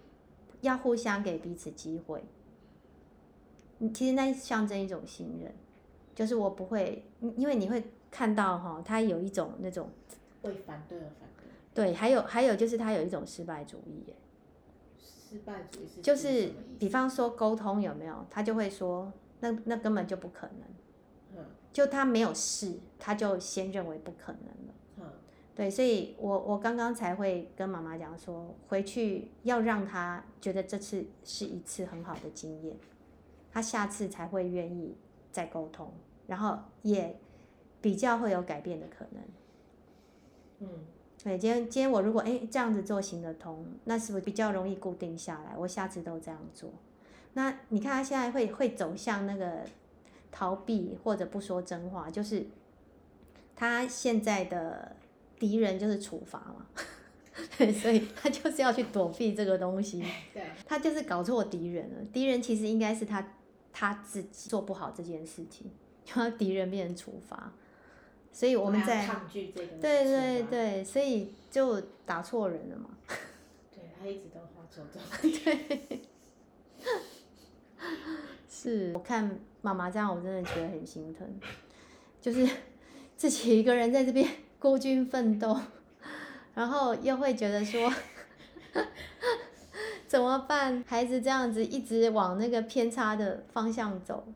[0.62, 2.24] 要互相给彼此机会。
[3.80, 5.54] 嗯其实那象征一种信任，
[6.18, 9.88] 就是我不会，因因为你会看到哈，他有一种那种
[10.42, 11.28] 为反对而反
[11.72, 14.16] 对，对，还有还有就是他有一种失败主义耶，
[14.98, 21.44] 失败主义是就是比方说沟通有没有，他就会说那那根本就不可能，嗯。
[21.72, 24.74] 就他没有试，他就先认为不可能了。
[24.96, 25.04] 嗯。
[25.54, 32.76] 对，所以我我刚刚才会跟妈妈讲说，回去要让他觉得这次是一次很好的经验，
[33.52, 34.96] 他他下次才会愿意
[35.33, 35.92] 再沟通，
[36.28, 37.18] 然后也
[37.80, 39.22] 比较会有改变的可能。
[40.60, 40.68] 嗯，
[41.22, 45.56] 对，今天今天我如果哎这样子做行得通，那是不是比较容易固定下来？
[45.56, 46.70] 我下次都这样做。
[47.34, 49.64] 那你看他现在会会走向那个
[50.30, 52.46] 逃避或者不说真话，就是
[53.56, 54.96] 他现在的
[55.38, 56.66] 敌人就是处罚嘛，
[57.56, 60.04] 对，所以他就是要去躲避这个东西。
[60.34, 62.04] 对，他就是搞错敌人了。
[62.12, 63.34] 敌人其实应该是他
[63.72, 65.70] 他自己做不好这件事情，
[66.14, 67.52] 让敌人变成处罚。
[68.30, 72.90] 所以我们在抗拒这个，对对对，所以就打错人了嘛。
[73.74, 75.02] 对他一直都画错重
[75.44, 76.02] 对，
[78.48, 81.26] 是我看妈妈这样，我真的觉得很心疼，
[82.20, 82.48] 就是
[83.16, 84.28] 自己一个人在这边
[84.60, 85.58] 孤军奋斗，
[86.54, 87.92] 然后又会觉得说
[90.06, 90.84] 怎么办？
[90.86, 94.28] 孩子这样子一直往那个偏差的方向走，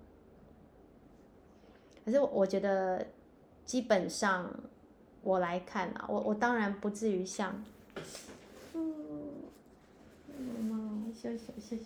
[2.04, 3.06] 可是我觉得。
[3.64, 4.52] 基本上，
[5.22, 7.64] 我来看啊，我我当然不至于像，
[8.74, 9.44] 嗯，
[10.36, 11.84] 妈妈，谢谢谢谢，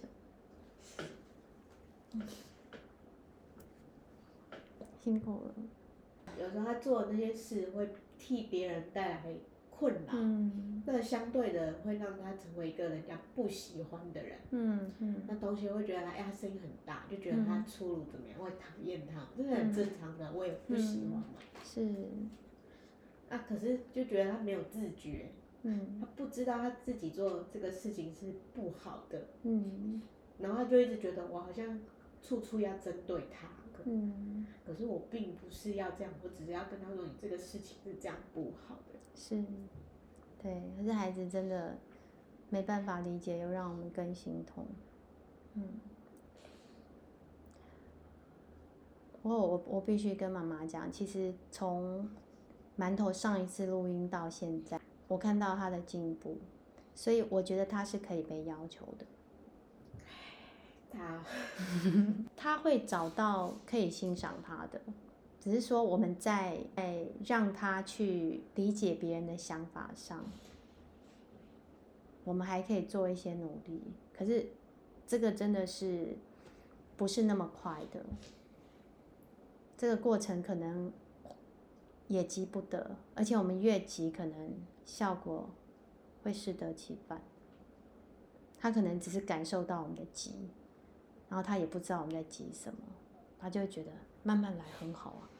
[5.05, 5.55] 辛苦了。
[6.41, 9.23] 有时候他做的那些事会替别人带来
[9.79, 21.35] 困扰，嗯，那相对的会让他成为一个人家不喜欢的人，嗯嗯，那同学会觉得哎他声音很大，就觉得他粗鲁怎么样，会讨厌他，这是很正常的，我也不喜欢嘛。
[21.62, 22.09] 是，
[23.29, 30.01] 啊，可是就觉得他没有自觉，嗯，他不知道他自己做这个事情是不好的，嗯，
[30.39, 31.81] 然后他就一直觉得我好像
[32.23, 33.49] 处处要针对他，
[33.85, 39.43] 嗯，可是我并不是要这样，我只是要跟他说你这个事情是这样不好的，是，
[40.43, 41.77] 对，可是孩子真的
[42.51, 44.67] 没办法理解，又让我们更心痛，
[45.55, 45.63] 嗯。
[49.23, 52.09] 不过我我必须跟妈妈讲，其实从
[52.79, 56.37] 馒头上一次录音到现在，我看到他的进步，
[56.95, 59.07] 所以我觉得他是可以被要求的。
[60.93, 61.25] 他
[62.37, 64.81] 他 会找到可以欣赏他的，
[65.47, 70.25] 只是说我们在在让他去理解别人的想法上，
[72.25, 73.81] 我们还可以做一些努力。
[74.13, 74.49] 可是
[75.07, 76.17] 这个真的是
[76.97, 78.05] 不是那么快的。
[79.79, 80.93] 这个过程可能
[82.09, 84.53] 也急不得，而且我们越急，可能
[84.85, 85.49] 效果
[86.25, 87.23] 会适得其反。
[88.59, 90.49] 他可能只是感受到我们的急，
[91.29, 92.81] 然后他也不知道我们在急什么，
[93.39, 93.93] 他就会觉得
[94.25, 95.31] 慢慢来很好啊。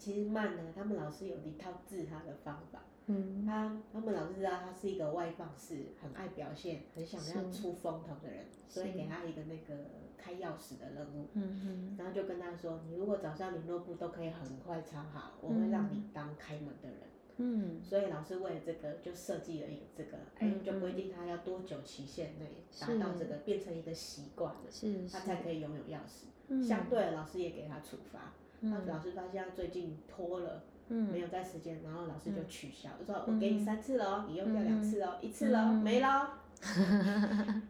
[0.00, 2.80] 其实慢呢，他们老师有一套治他的方法。
[3.06, 9.74] 嗯，他他们老师知道他是一个外放式，很爱表现，很想要出风头的人，所以给他一个那个
[10.16, 11.26] 开钥匙的任务。
[11.34, 16.98] 嗯嗯，然后就跟他说，你如果早上联络簿都可以很快抄好，我会让你当开门的人。
[17.42, 26.26] 嗯，所以老师为了这个就设计了一个这个，哎，就规定他要多久期限内达到这个，变成一个习惯了，是，他才可以拥有钥匙。
[26.48, 26.62] 嗯。
[26.62, 30.64] 相对老师也给他处罚，那老师发现他最近拖了。
[30.90, 36.40] 没有在时间，然后老师就取消，就说我给你三次了，你用掉两次哦，一次了没了。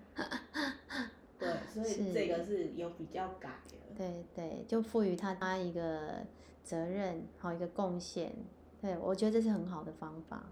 [1.38, 3.76] 对，所以这个是有比较改的。
[3.94, 6.24] 对对，就赋予他他一个
[6.64, 8.32] 责任，好一个贡献。
[8.80, 10.42] 对，我觉得这是很好的方法。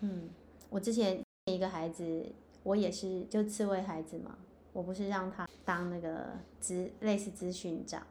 [0.00, 0.28] 嗯，
[0.68, 2.26] 我之前一个孩子，
[2.64, 4.36] 我也是就刺猬孩子嘛，
[4.72, 8.04] 我不是让他当那个资类似咨询长，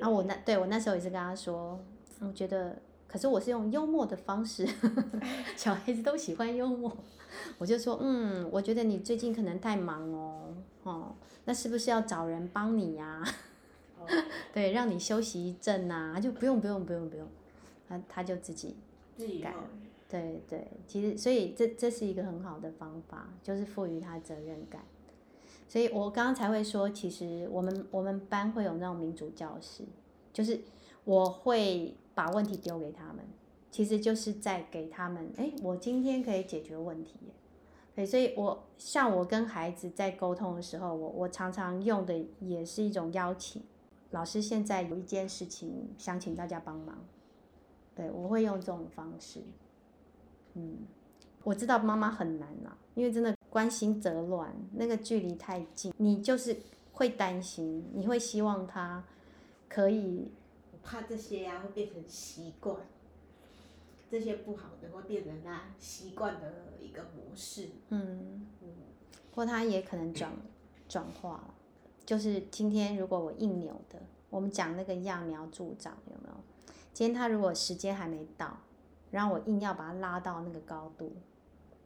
[0.00, 1.78] 然后我那对我那时候也是跟他说，
[2.20, 2.76] 我觉得。
[3.12, 4.64] 可是我是用幽默的方式，
[5.58, 6.96] 小孩子都喜欢幽默，
[7.58, 13.20] 我就说，嗯，我觉得你最近可能太忙哦，哦，那是不是要找人帮你呀？
[14.54, 17.26] 对，让你休息一阵呐，他就不用不用不用不用，
[17.88, 18.76] 他他就自己
[19.42, 19.56] 改，
[20.08, 24.82] 对对，其实所以这这是一个很好的方法，就是赋予他责任感，
[25.70, 29.84] 所以我刚刚才会说，其实我们我们班会有那种民主教室，
[30.34, 30.60] 就是
[31.04, 31.96] 我会。
[32.12, 33.24] 把问题丢给他们，
[33.70, 37.14] 其实就是在给他们，哎，我今天可以解决问题，
[37.94, 43.62] 对，所以我像我跟孩子在沟通的时候，我我常常用的也是一种邀请，
[44.10, 46.98] 老师现在有一件事情想请大家帮忙，
[47.94, 49.40] 对我会用这种方式，
[50.54, 50.78] 嗯，
[51.42, 56.56] 我知道妈妈很难呐，因为真的关心则乱，那个距离太近，你就是
[56.92, 59.04] 会担心，你会希望他
[59.68, 60.30] 可以。
[60.82, 62.74] 怕这些呀会变成习惯，
[64.10, 67.68] 这些不好的会变成他习惯的一个模式。
[67.90, 68.68] 嗯嗯，
[69.34, 70.32] 或他也可能转
[70.88, 71.54] 转化了。
[72.06, 76.34] 就是今天如果我硬扭的，我们讲那个揠苗助长有没有？
[76.94, 78.58] 今天他如果时间还没到，
[79.10, 81.12] 然后我硬要把他拉到那个高度，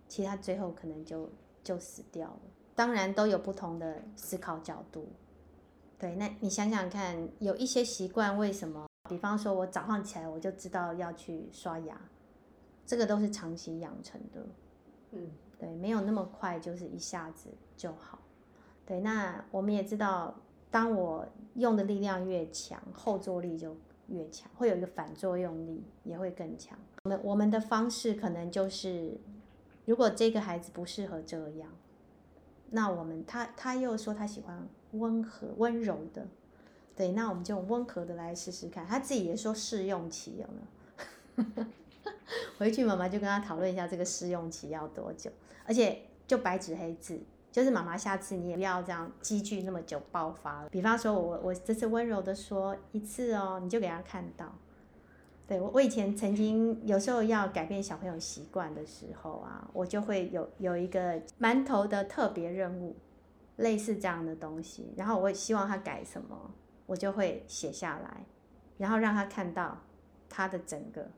[0.08, 1.28] 其实他最后可能就
[1.64, 2.40] 就死掉了。
[2.76, 5.08] 当然都有不同的思考角度。
[5.98, 8.86] 对，那你想想看，有一些习惯为什么？
[9.08, 11.98] 比方说，我早上起来我就知道要去刷牙，
[12.84, 14.46] 这个都是长期养成的。
[15.12, 18.18] 嗯，对，没有那么快，就是一下子就好。
[18.84, 20.34] 对，那我们也知道，
[20.70, 23.76] 当我用的力量越强，后坐力就
[24.08, 26.78] 越强，会有一个反作用力，也会更强。
[27.04, 29.18] 我们我们的方式可能就是，
[29.84, 31.70] 如果这个孩子不适合这样，
[32.70, 36.26] 那我们他他又说他喜欢温和温柔的，
[36.96, 38.86] 对，那我们就温和的来试试看。
[38.86, 41.64] 他自己也说试用期有没有？
[42.58, 45.30] 回去妈妈就跟他讨论一下这个试用期要多久，
[45.66, 47.20] 而且就白纸黑字，
[47.52, 50.68] 就是妈妈下次你也不要这样积聚那么久爆发了。
[50.68, 54.54] 比方说我我这次温柔的说一次哦，你就给他看到。
[55.46, 62.96] 对我我以前曾经有时候要改变小朋友习惯的时候啊，我就会有有一个馒头的特别任务，
[63.56, 66.50] 类似这样的东西，然后我也希望他改什么，
[66.86, 68.24] 我就会写下来，
[68.78, 69.82] 然后让他看到
[70.30, 71.10] 他的整个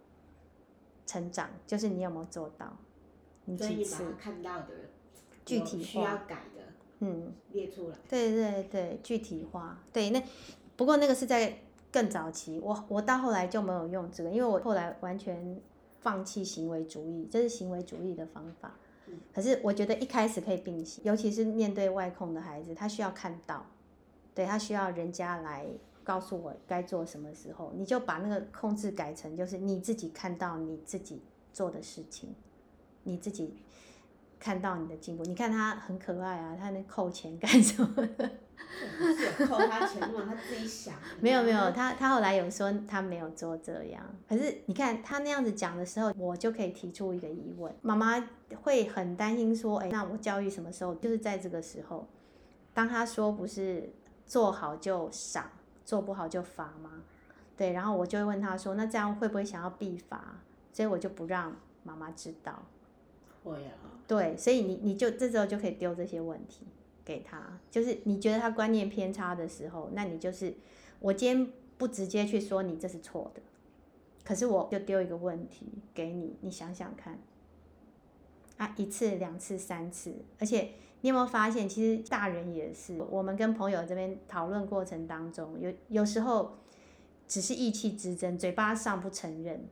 [1.06, 2.76] 成长，就是你有没有做到，
[3.44, 4.90] 你几次看到的
[5.44, 6.62] 具体需要化改的
[6.98, 7.96] 嗯，列出来。
[8.08, 10.20] 对对对，具体化，对，那
[10.74, 11.58] 不过那个是在
[11.96, 15.58] 更早期，我我到后来就没有用这个，因为我后来完全
[15.98, 18.74] 放弃行为主义，这是行为主义的方法。
[19.06, 23.64] 嗯可是我觉得一开始可以并行，尤其是面对外控的孩子，他需要看到，
[24.34, 25.64] 对他需要人家来
[26.04, 31.22] 告诉我该做什么时候，你就把那个控制改成就是你自己看到你自己
[31.54, 32.34] 做的事情，
[33.04, 33.54] 你自己
[34.38, 35.22] 看到你的进步。
[35.24, 38.30] 你看他很可爱啊，他那扣钱干什么的？
[38.98, 40.94] 不是有扣他钱吗，他自己想。
[41.20, 48.22] 没有没有，他他后来有说他没有做这样，可是你看他那样子讲的时候，我就可以提出一个疑问，妈妈
[48.62, 50.94] 会很担心说，哎，那我教育什么时候？
[50.96, 52.06] 就是在这个时候，
[52.74, 53.90] 当他说不是
[54.26, 55.50] 做好就赏，
[55.84, 57.02] 做不好就罚吗？
[57.56, 60.36] 对，然后我就会问他说，那这样会不会想要必罚？
[60.72, 62.62] 所以我就不让妈妈知道。
[64.06, 66.64] 对，所以你你就这时候就可以丢这些问题
[67.04, 70.54] 给他，就是你觉得他观念偏差的时候，那你就是
[71.00, 73.42] 我今天不直接去说你这是错的，
[74.24, 77.18] 可是我就丢一个问题给你，你想想看，
[78.58, 80.70] 啊，一次、两次、三次，而且
[81.00, 86.58] 你有没有发现，其实大人也是，我们跟朋友这边讨论过程当中，有有时候
[87.26, 89.66] 只是意气之争，嘴巴上不承认。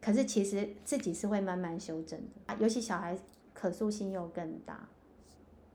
[0.00, 3.16] 可是其实自己是会慢慢修正的，尤其小孩
[3.52, 4.88] 可塑性又更大，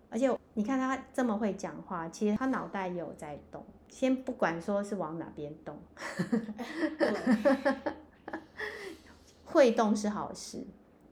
[0.09, 3.63] 而且你看他这么会讲话，其实他脑袋也有在动。
[3.87, 5.77] 先不管说是往哪边动，
[9.45, 10.65] 会动是好事，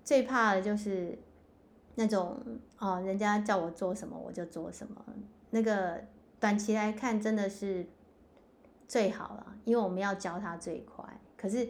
[0.04, 1.18] 最怕的就是
[1.96, 2.38] 那种
[2.80, 5.06] 哦，人家叫我做什么我就做什么，
[5.52, 6.04] 那个
[6.42, 7.86] 短期来看真的是
[8.86, 11.06] 最好了，因为我们要教他最快，
[11.38, 11.70] 可是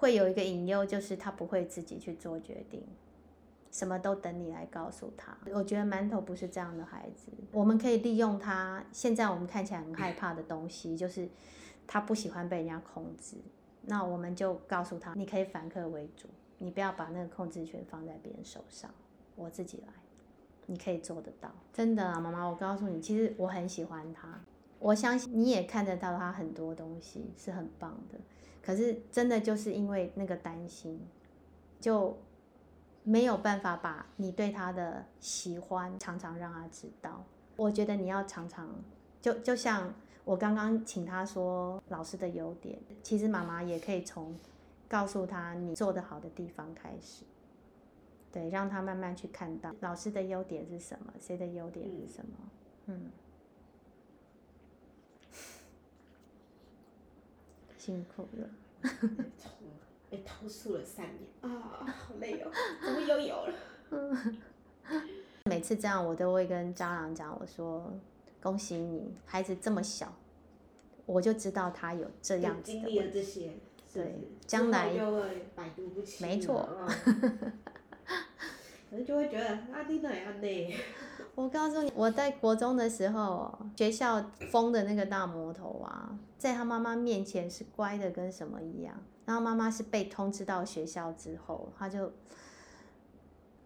[0.00, 2.82] 会有一个隐忧，就是他不会自己去做决定。
[3.70, 5.36] 什么都等你来告诉他。
[5.52, 11.28] 我觉得馒头不是这样的孩子，我们可以利用他现在我们看起来很害怕的东西，就是
[11.86, 13.36] 他不喜欢被人家控制。
[13.82, 16.26] 那我们就告诉他，你可以反客为主，
[16.58, 18.90] 你不要把那个控制权放在别人手上，
[19.36, 19.92] 我自己来，
[20.66, 21.50] 你可以做得到。
[21.72, 24.40] 真的啊，妈妈，我告诉你，其实我很喜欢他，
[24.80, 28.18] 我相信你也看得到他很多东西是很棒的。
[28.62, 31.00] 可是真的就是因为那个担心，
[31.80, 32.16] 就
[33.02, 37.24] 没有办法把你对他的喜欢常常让他知道。
[37.56, 38.68] 我觉得你要常常，
[39.20, 39.92] 就就像
[40.24, 44.34] 我刚刚请他说老师的优点，其实妈妈也可以从
[44.88, 47.24] 告诉他你做得好的地方开始，
[48.32, 52.32] 对，让他慢慢去看到老师的优点是什么，谁的优点是什么，
[52.86, 53.10] 嗯，
[57.80, 58.48] 辛苦了。
[59.38, 59.50] 从
[60.10, 62.50] 被投诉了三年啊，好累哦，
[62.84, 63.54] 怎么又有了。
[65.46, 67.90] 每次这样，我都会跟家长讲，我说
[68.42, 70.14] 恭喜你，孩子这么小，
[71.06, 73.06] 我就知道他有这样子经历了。
[73.10, 73.52] 这些，
[73.94, 74.12] 对是
[74.46, 76.34] 将来就会百毒不侵了。
[76.34, 77.52] 没错嗯。
[78.90, 80.76] 可是就会觉得阿弟那样累，
[81.40, 88.94] 我告诉你，我在国中的时候哦，学校封的那个大魔头啊，在他妈妈面前是乖的跟什么一样。
[89.24, 92.12] 然后妈妈是被通知到学校之后，他就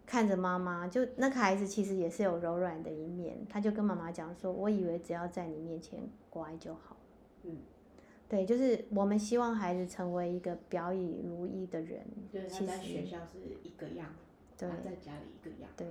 [0.06, 5.98] 看着妈妈，就那个孩子其实也是有柔软的一面，他就跟妈妈讲说：“我以为只要在你面前
[6.30, 6.96] 乖就好。”
[7.42, 7.58] 嗯，
[8.28, 12.06] 对，就是我们希望孩子成为一个表里如一的人。
[12.30, 14.14] 就是他其在学实校是一个样，
[14.56, 15.70] 对他在家里一个样。
[15.76, 15.86] 对，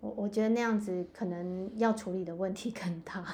[0.00, 3.24] 我我觉得那样子可能要处理的问题 更大。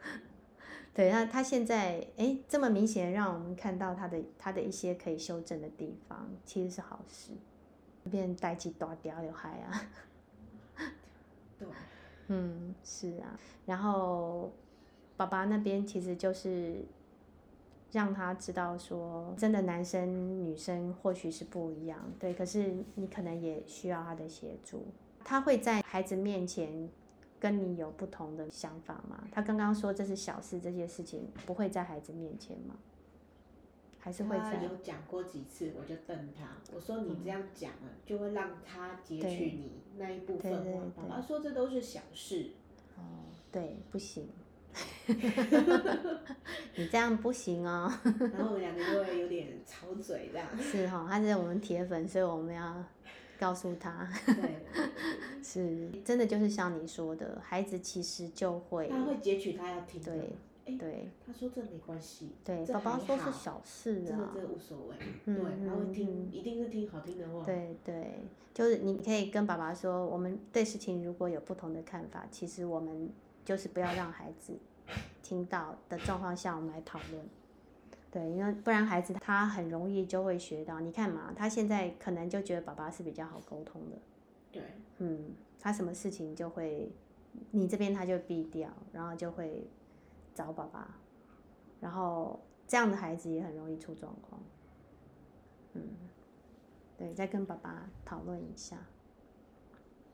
[0.94, 7.32] 对，那他现在哎这么明显地让我们看到他的他的一些可以修正的地方，其实是好事。
[8.10, 9.82] 变代际大掉有害啊。
[11.58, 11.68] 对，
[12.28, 14.52] 嗯，是啊，然后
[15.16, 16.84] 爸爸那边其实就是
[17.90, 24.86] 让他知道说，真的男生女生或许是不一样，对，可是你可能也需要他的协助。
[25.28, 26.88] 他会在孩子面前
[27.40, 29.24] 跟你有不同的想法吗？
[29.32, 32.76] 他刚刚说这是小事，这些事情不会在孩子面前吗？
[33.98, 34.56] 还是会在？
[34.56, 40.80] 他有讲过几次，我就瞪他，我说你这样讲啊，就会让他截取你那一部分对对话。
[40.94, 42.52] 爸对爸说这都是小事，
[42.96, 44.28] 哦，对，不行，
[46.76, 47.92] 你这样不行哦。
[48.32, 50.46] 然后我们两个就会有点吵嘴这样。
[50.56, 52.84] 是哈、他是我们铁粉，所以我们要
[53.38, 54.56] 告诉他，对
[55.42, 60.12] 是真的就是像你说的，孩子其实就会他会截取他要听的。
[60.12, 60.32] 对
[60.66, 64.96] 哎对他说这没关系，对，这爸爸说是小事啊，这个这个无所谓。
[65.26, 67.44] 嗯对，他会嗯听，一定是听好听的话。
[67.44, 68.18] 对对，
[68.52, 73.08] 就是你可以跟爸爸说，我们对事情如果有不同的看法，其实我们
[73.44, 74.54] 就是不要让孩子
[75.22, 77.24] 听到的状况下，我们来讨论。
[78.16, 83.96] 对，因为不然孩子他很容易就会学到，你看嘛，他现在可能就觉得爸爸是比较好沟通的，
[84.50, 84.62] 对，
[84.96, 86.90] 嗯，他什么事情就会，
[87.50, 89.68] 你这边他就避掉，然后就会
[90.34, 90.96] 找爸爸，
[91.78, 94.40] 然后这样的孩子也很容易出状况。
[95.74, 95.82] 嗯，
[96.96, 98.78] 对，再跟爸爸讨论一下。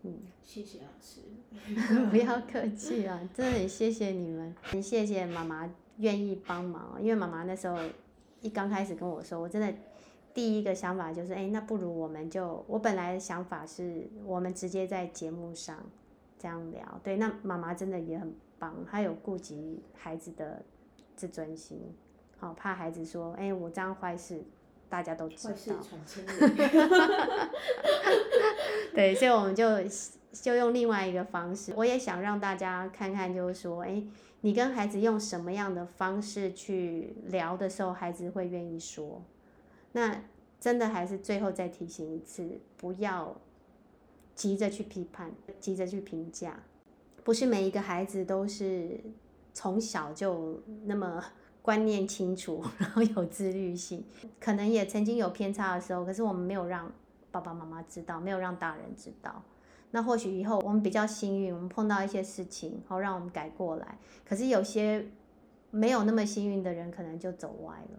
[0.02, 1.20] 嗯，谢谢老师。
[2.10, 5.72] 不要客气啊，真的很谢谢你们，很 谢谢妈妈
[6.02, 7.78] 愿意帮忙，因为妈妈那时候
[8.40, 9.72] 一刚开始跟我说，我真的
[10.34, 15.78] 第一个想法就是，哎，那不如我们就，我本来的想法是我们直接在节目上
[16.38, 20.62] 这样聊，对，那妈妈真的也很棒，她有顾及孩子的
[21.14, 21.80] 自尊心，
[22.38, 24.42] 好、怕孩子说，哎，我这样坏事
[24.88, 25.54] 大家都知道。
[28.92, 29.64] 对，所以我们就
[30.32, 34.02] 就用另外一个方式，我也想让大家看看，就是说，哎，
[34.40, 39.22] 你跟孩子用什么样的方式去聊的时候，孩子会愿意说。
[39.92, 40.24] 那
[40.58, 43.36] 真的还是最后再提醒一次，不要
[44.34, 45.30] 急着去批判，
[45.60, 46.62] 急着去评价，
[47.22, 48.98] 不是每一个孩子都是
[49.52, 51.22] 从小就那么
[51.60, 54.02] 观念清楚，然后有自律性，
[54.40, 56.90] 可能也曾经有偏差的时候，可是我们没有让
[57.30, 59.42] 爸爸妈妈知道，没有让大人知道。
[59.92, 63.98] 那或许以后我们比较幸运，我们碰到一些事情，好让我们改过来。
[64.26, 65.06] 可是有些
[65.70, 67.98] 没有那么幸运的人，可能就走歪了。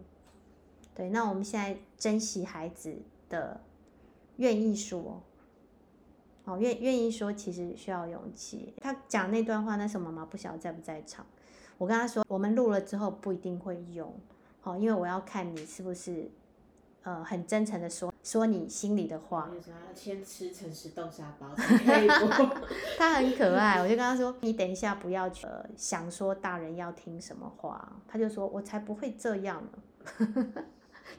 [0.96, 2.96] 对，那我们现在珍惜孩子
[3.30, 3.62] 的
[4.38, 5.22] 愿意说，
[6.46, 8.74] 哦，愿愿意说，其实需要勇气。
[8.78, 11.26] 他讲那段话，那时候妈妈不晓得在不在场。
[11.80, 14.14] 我跟他说，我们录了之后不一定会用，
[14.62, 16.30] 好、因为我要看你是不是
[17.02, 19.52] 呃很真诚的说说你心里的话。
[19.54, 22.58] 就是要先吃诚实豆沙包才可以播。
[22.98, 30.64] 他很可爱，我就跟他说：“你等一下不要去、呃、想说大人要听什么话。”他就说：“我才不会这样呢。”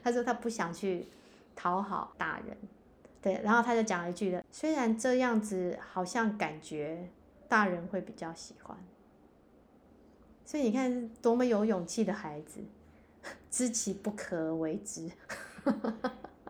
[0.03, 1.07] 他说他不想去
[1.55, 2.57] 讨好大人，
[3.21, 7.09] 对，然后他就讲了一句的：“虽然这样子好像感觉
[7.47, 8.75] 大人会比较喜欢。”
[10.43, 12.59] 所以你看多么有勇气的孩子，
[13.49, 15.09] 知其不可而为之。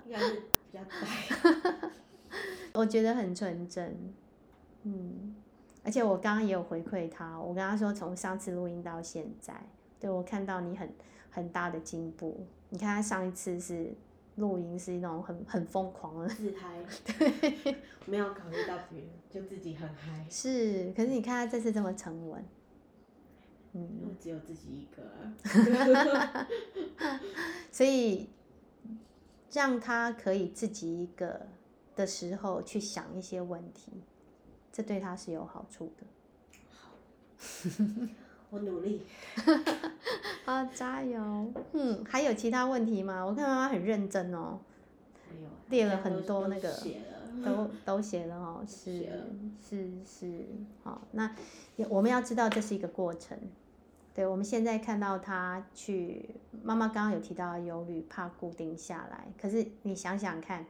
[0.05, 0.35] 应该是
[0.71, 1.89] 比较呆。
[2.73, 3.97] 我觉得很纯真，
[4.83, 5.35] 嗯，
[5.83, 9.53] 而且我刚刚也有回馈他，我跟他说从上次录音到现在，
[9.99, 10.93] 对我看到你很
[11.29, 12.45] 很大的进步。
[12.69, 13.93] 你看他上一次是
[14.35, 16.77] 录音是那种很很疯狂的，自嗨，
[17.17, 22.43] 对，没有考虑到别人，就自己很嗨，是，可是你看他这次这么沉稳，
[23.71, 26.45] 嗯，只有自己一个啊。
[27.71, 28.27] 所以
[29.55, 31.47] 让他可以自己一个
[31.95, 33.93] 的时候去想一些问题，
[34.69, 36.05] 这对他是有好处的。
[38.51, 39.03] 我努力。
[40.43, 41.53] 啊，加油！
[41.71, 43.25] 嗯，还有其他问题吗？
[43.25, 44.59] 我看妈妈很认真哦，
[45.69, 46.77] 列了很多那个。
[47.43, 49.09] 都都写了哦，是
[49.61, 50.45] 是是，
[50.83, 51.35] 好，那
[51.89, 53.37] 我们要知道这是一个过程。
[54.15, 56.29] 对，我们现在看到他去，
[56.63, 59.27] 妈妈刚刚有提到忧虑，怕固定下来。
[59.37, 60.65] 可是你想想看，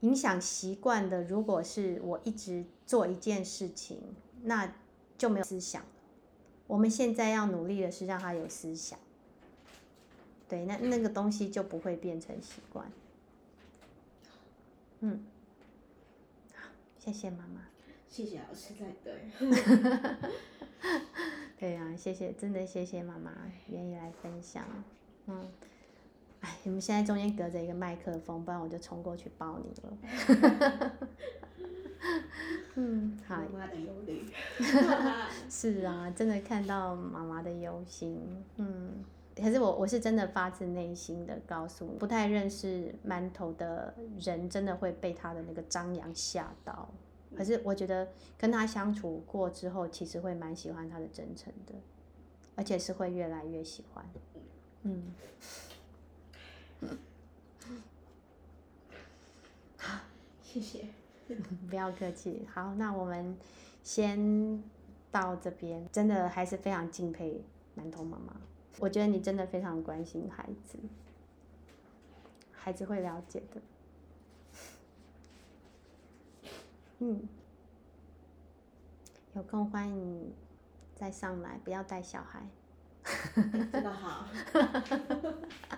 [0.00, 4.00] 影响习惯的，如果是我一直做一件事情，
[4.42, 4.74] 那
[5.16, 5.84] 就没有思想。
[6.66, 8.98] 我们现在要努力的是让他有思想，
[10.48, 12.90] 对，那那个东西就不会变成习惯。
[14.98, 15.24] 嗯，
[16.52, 17.68] 好，谢谢妈妈。
[18.08, 19.30] 谢谢老师在对。
[21.62, 23.30] 对呀、谢谢，真的谢谢妈妈
[23.68, 24.64] 愿意来分享。
[25.26, 25.46] 嗯，
[26.40, 30.92] 哎，你们现在中间隔着一个麦克风，不然我就冲过去抱你了。
[32.74, 34.24] 嗯，好，妈妈的忧虑。
[35.48, 38.20] 是啊，真的看到妈妈的忧心，
[38.56, 39.04] 嗯，
[39.36, 46.88] 可是我我是真的发自内心的告诉你，不太认识馒头的人，真的会被他的那个张扬吓到。
[47.36, 48.08] 可是我觉得
[48.38, 51.74] 跟他相处过之后，其实会蛮喜欢他的真诚的，
[52.54, 54.04] 而且是会越来越喜欢。
[54.82, 55.14] 嗯，
[59.78, 60.00] 好
[60.42, 60.86] 谢谢。
[61.70, 62.46] 不要客气。
[62.52, 63.38] 好，那我们
[63.82, 64.62] 先
[65.10, 67.42] 到这边，真的还是非常敬佩
[67.78, 68.36] 馒头妈妈。
[68.78, 70.78] 我觉得你真的非常关心孩子，
[72.50, 73.62] 孩子会了解的。
[77.04, 77.20] 嗯，
[79.34, 80.32] 有空欢迎你
[80.94, 82.46] 再上来，不要带小孩。
[83.72, 84.28] 这个好。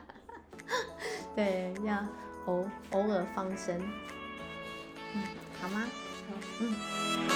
[1.34, 2.06] 对，要
[2.44, 3.80] 偶偶尔放生。
[5.14, 5.22] 嗯，
[5.62, 5.80] 好吗？
[6.28, 7.33] 好嗯。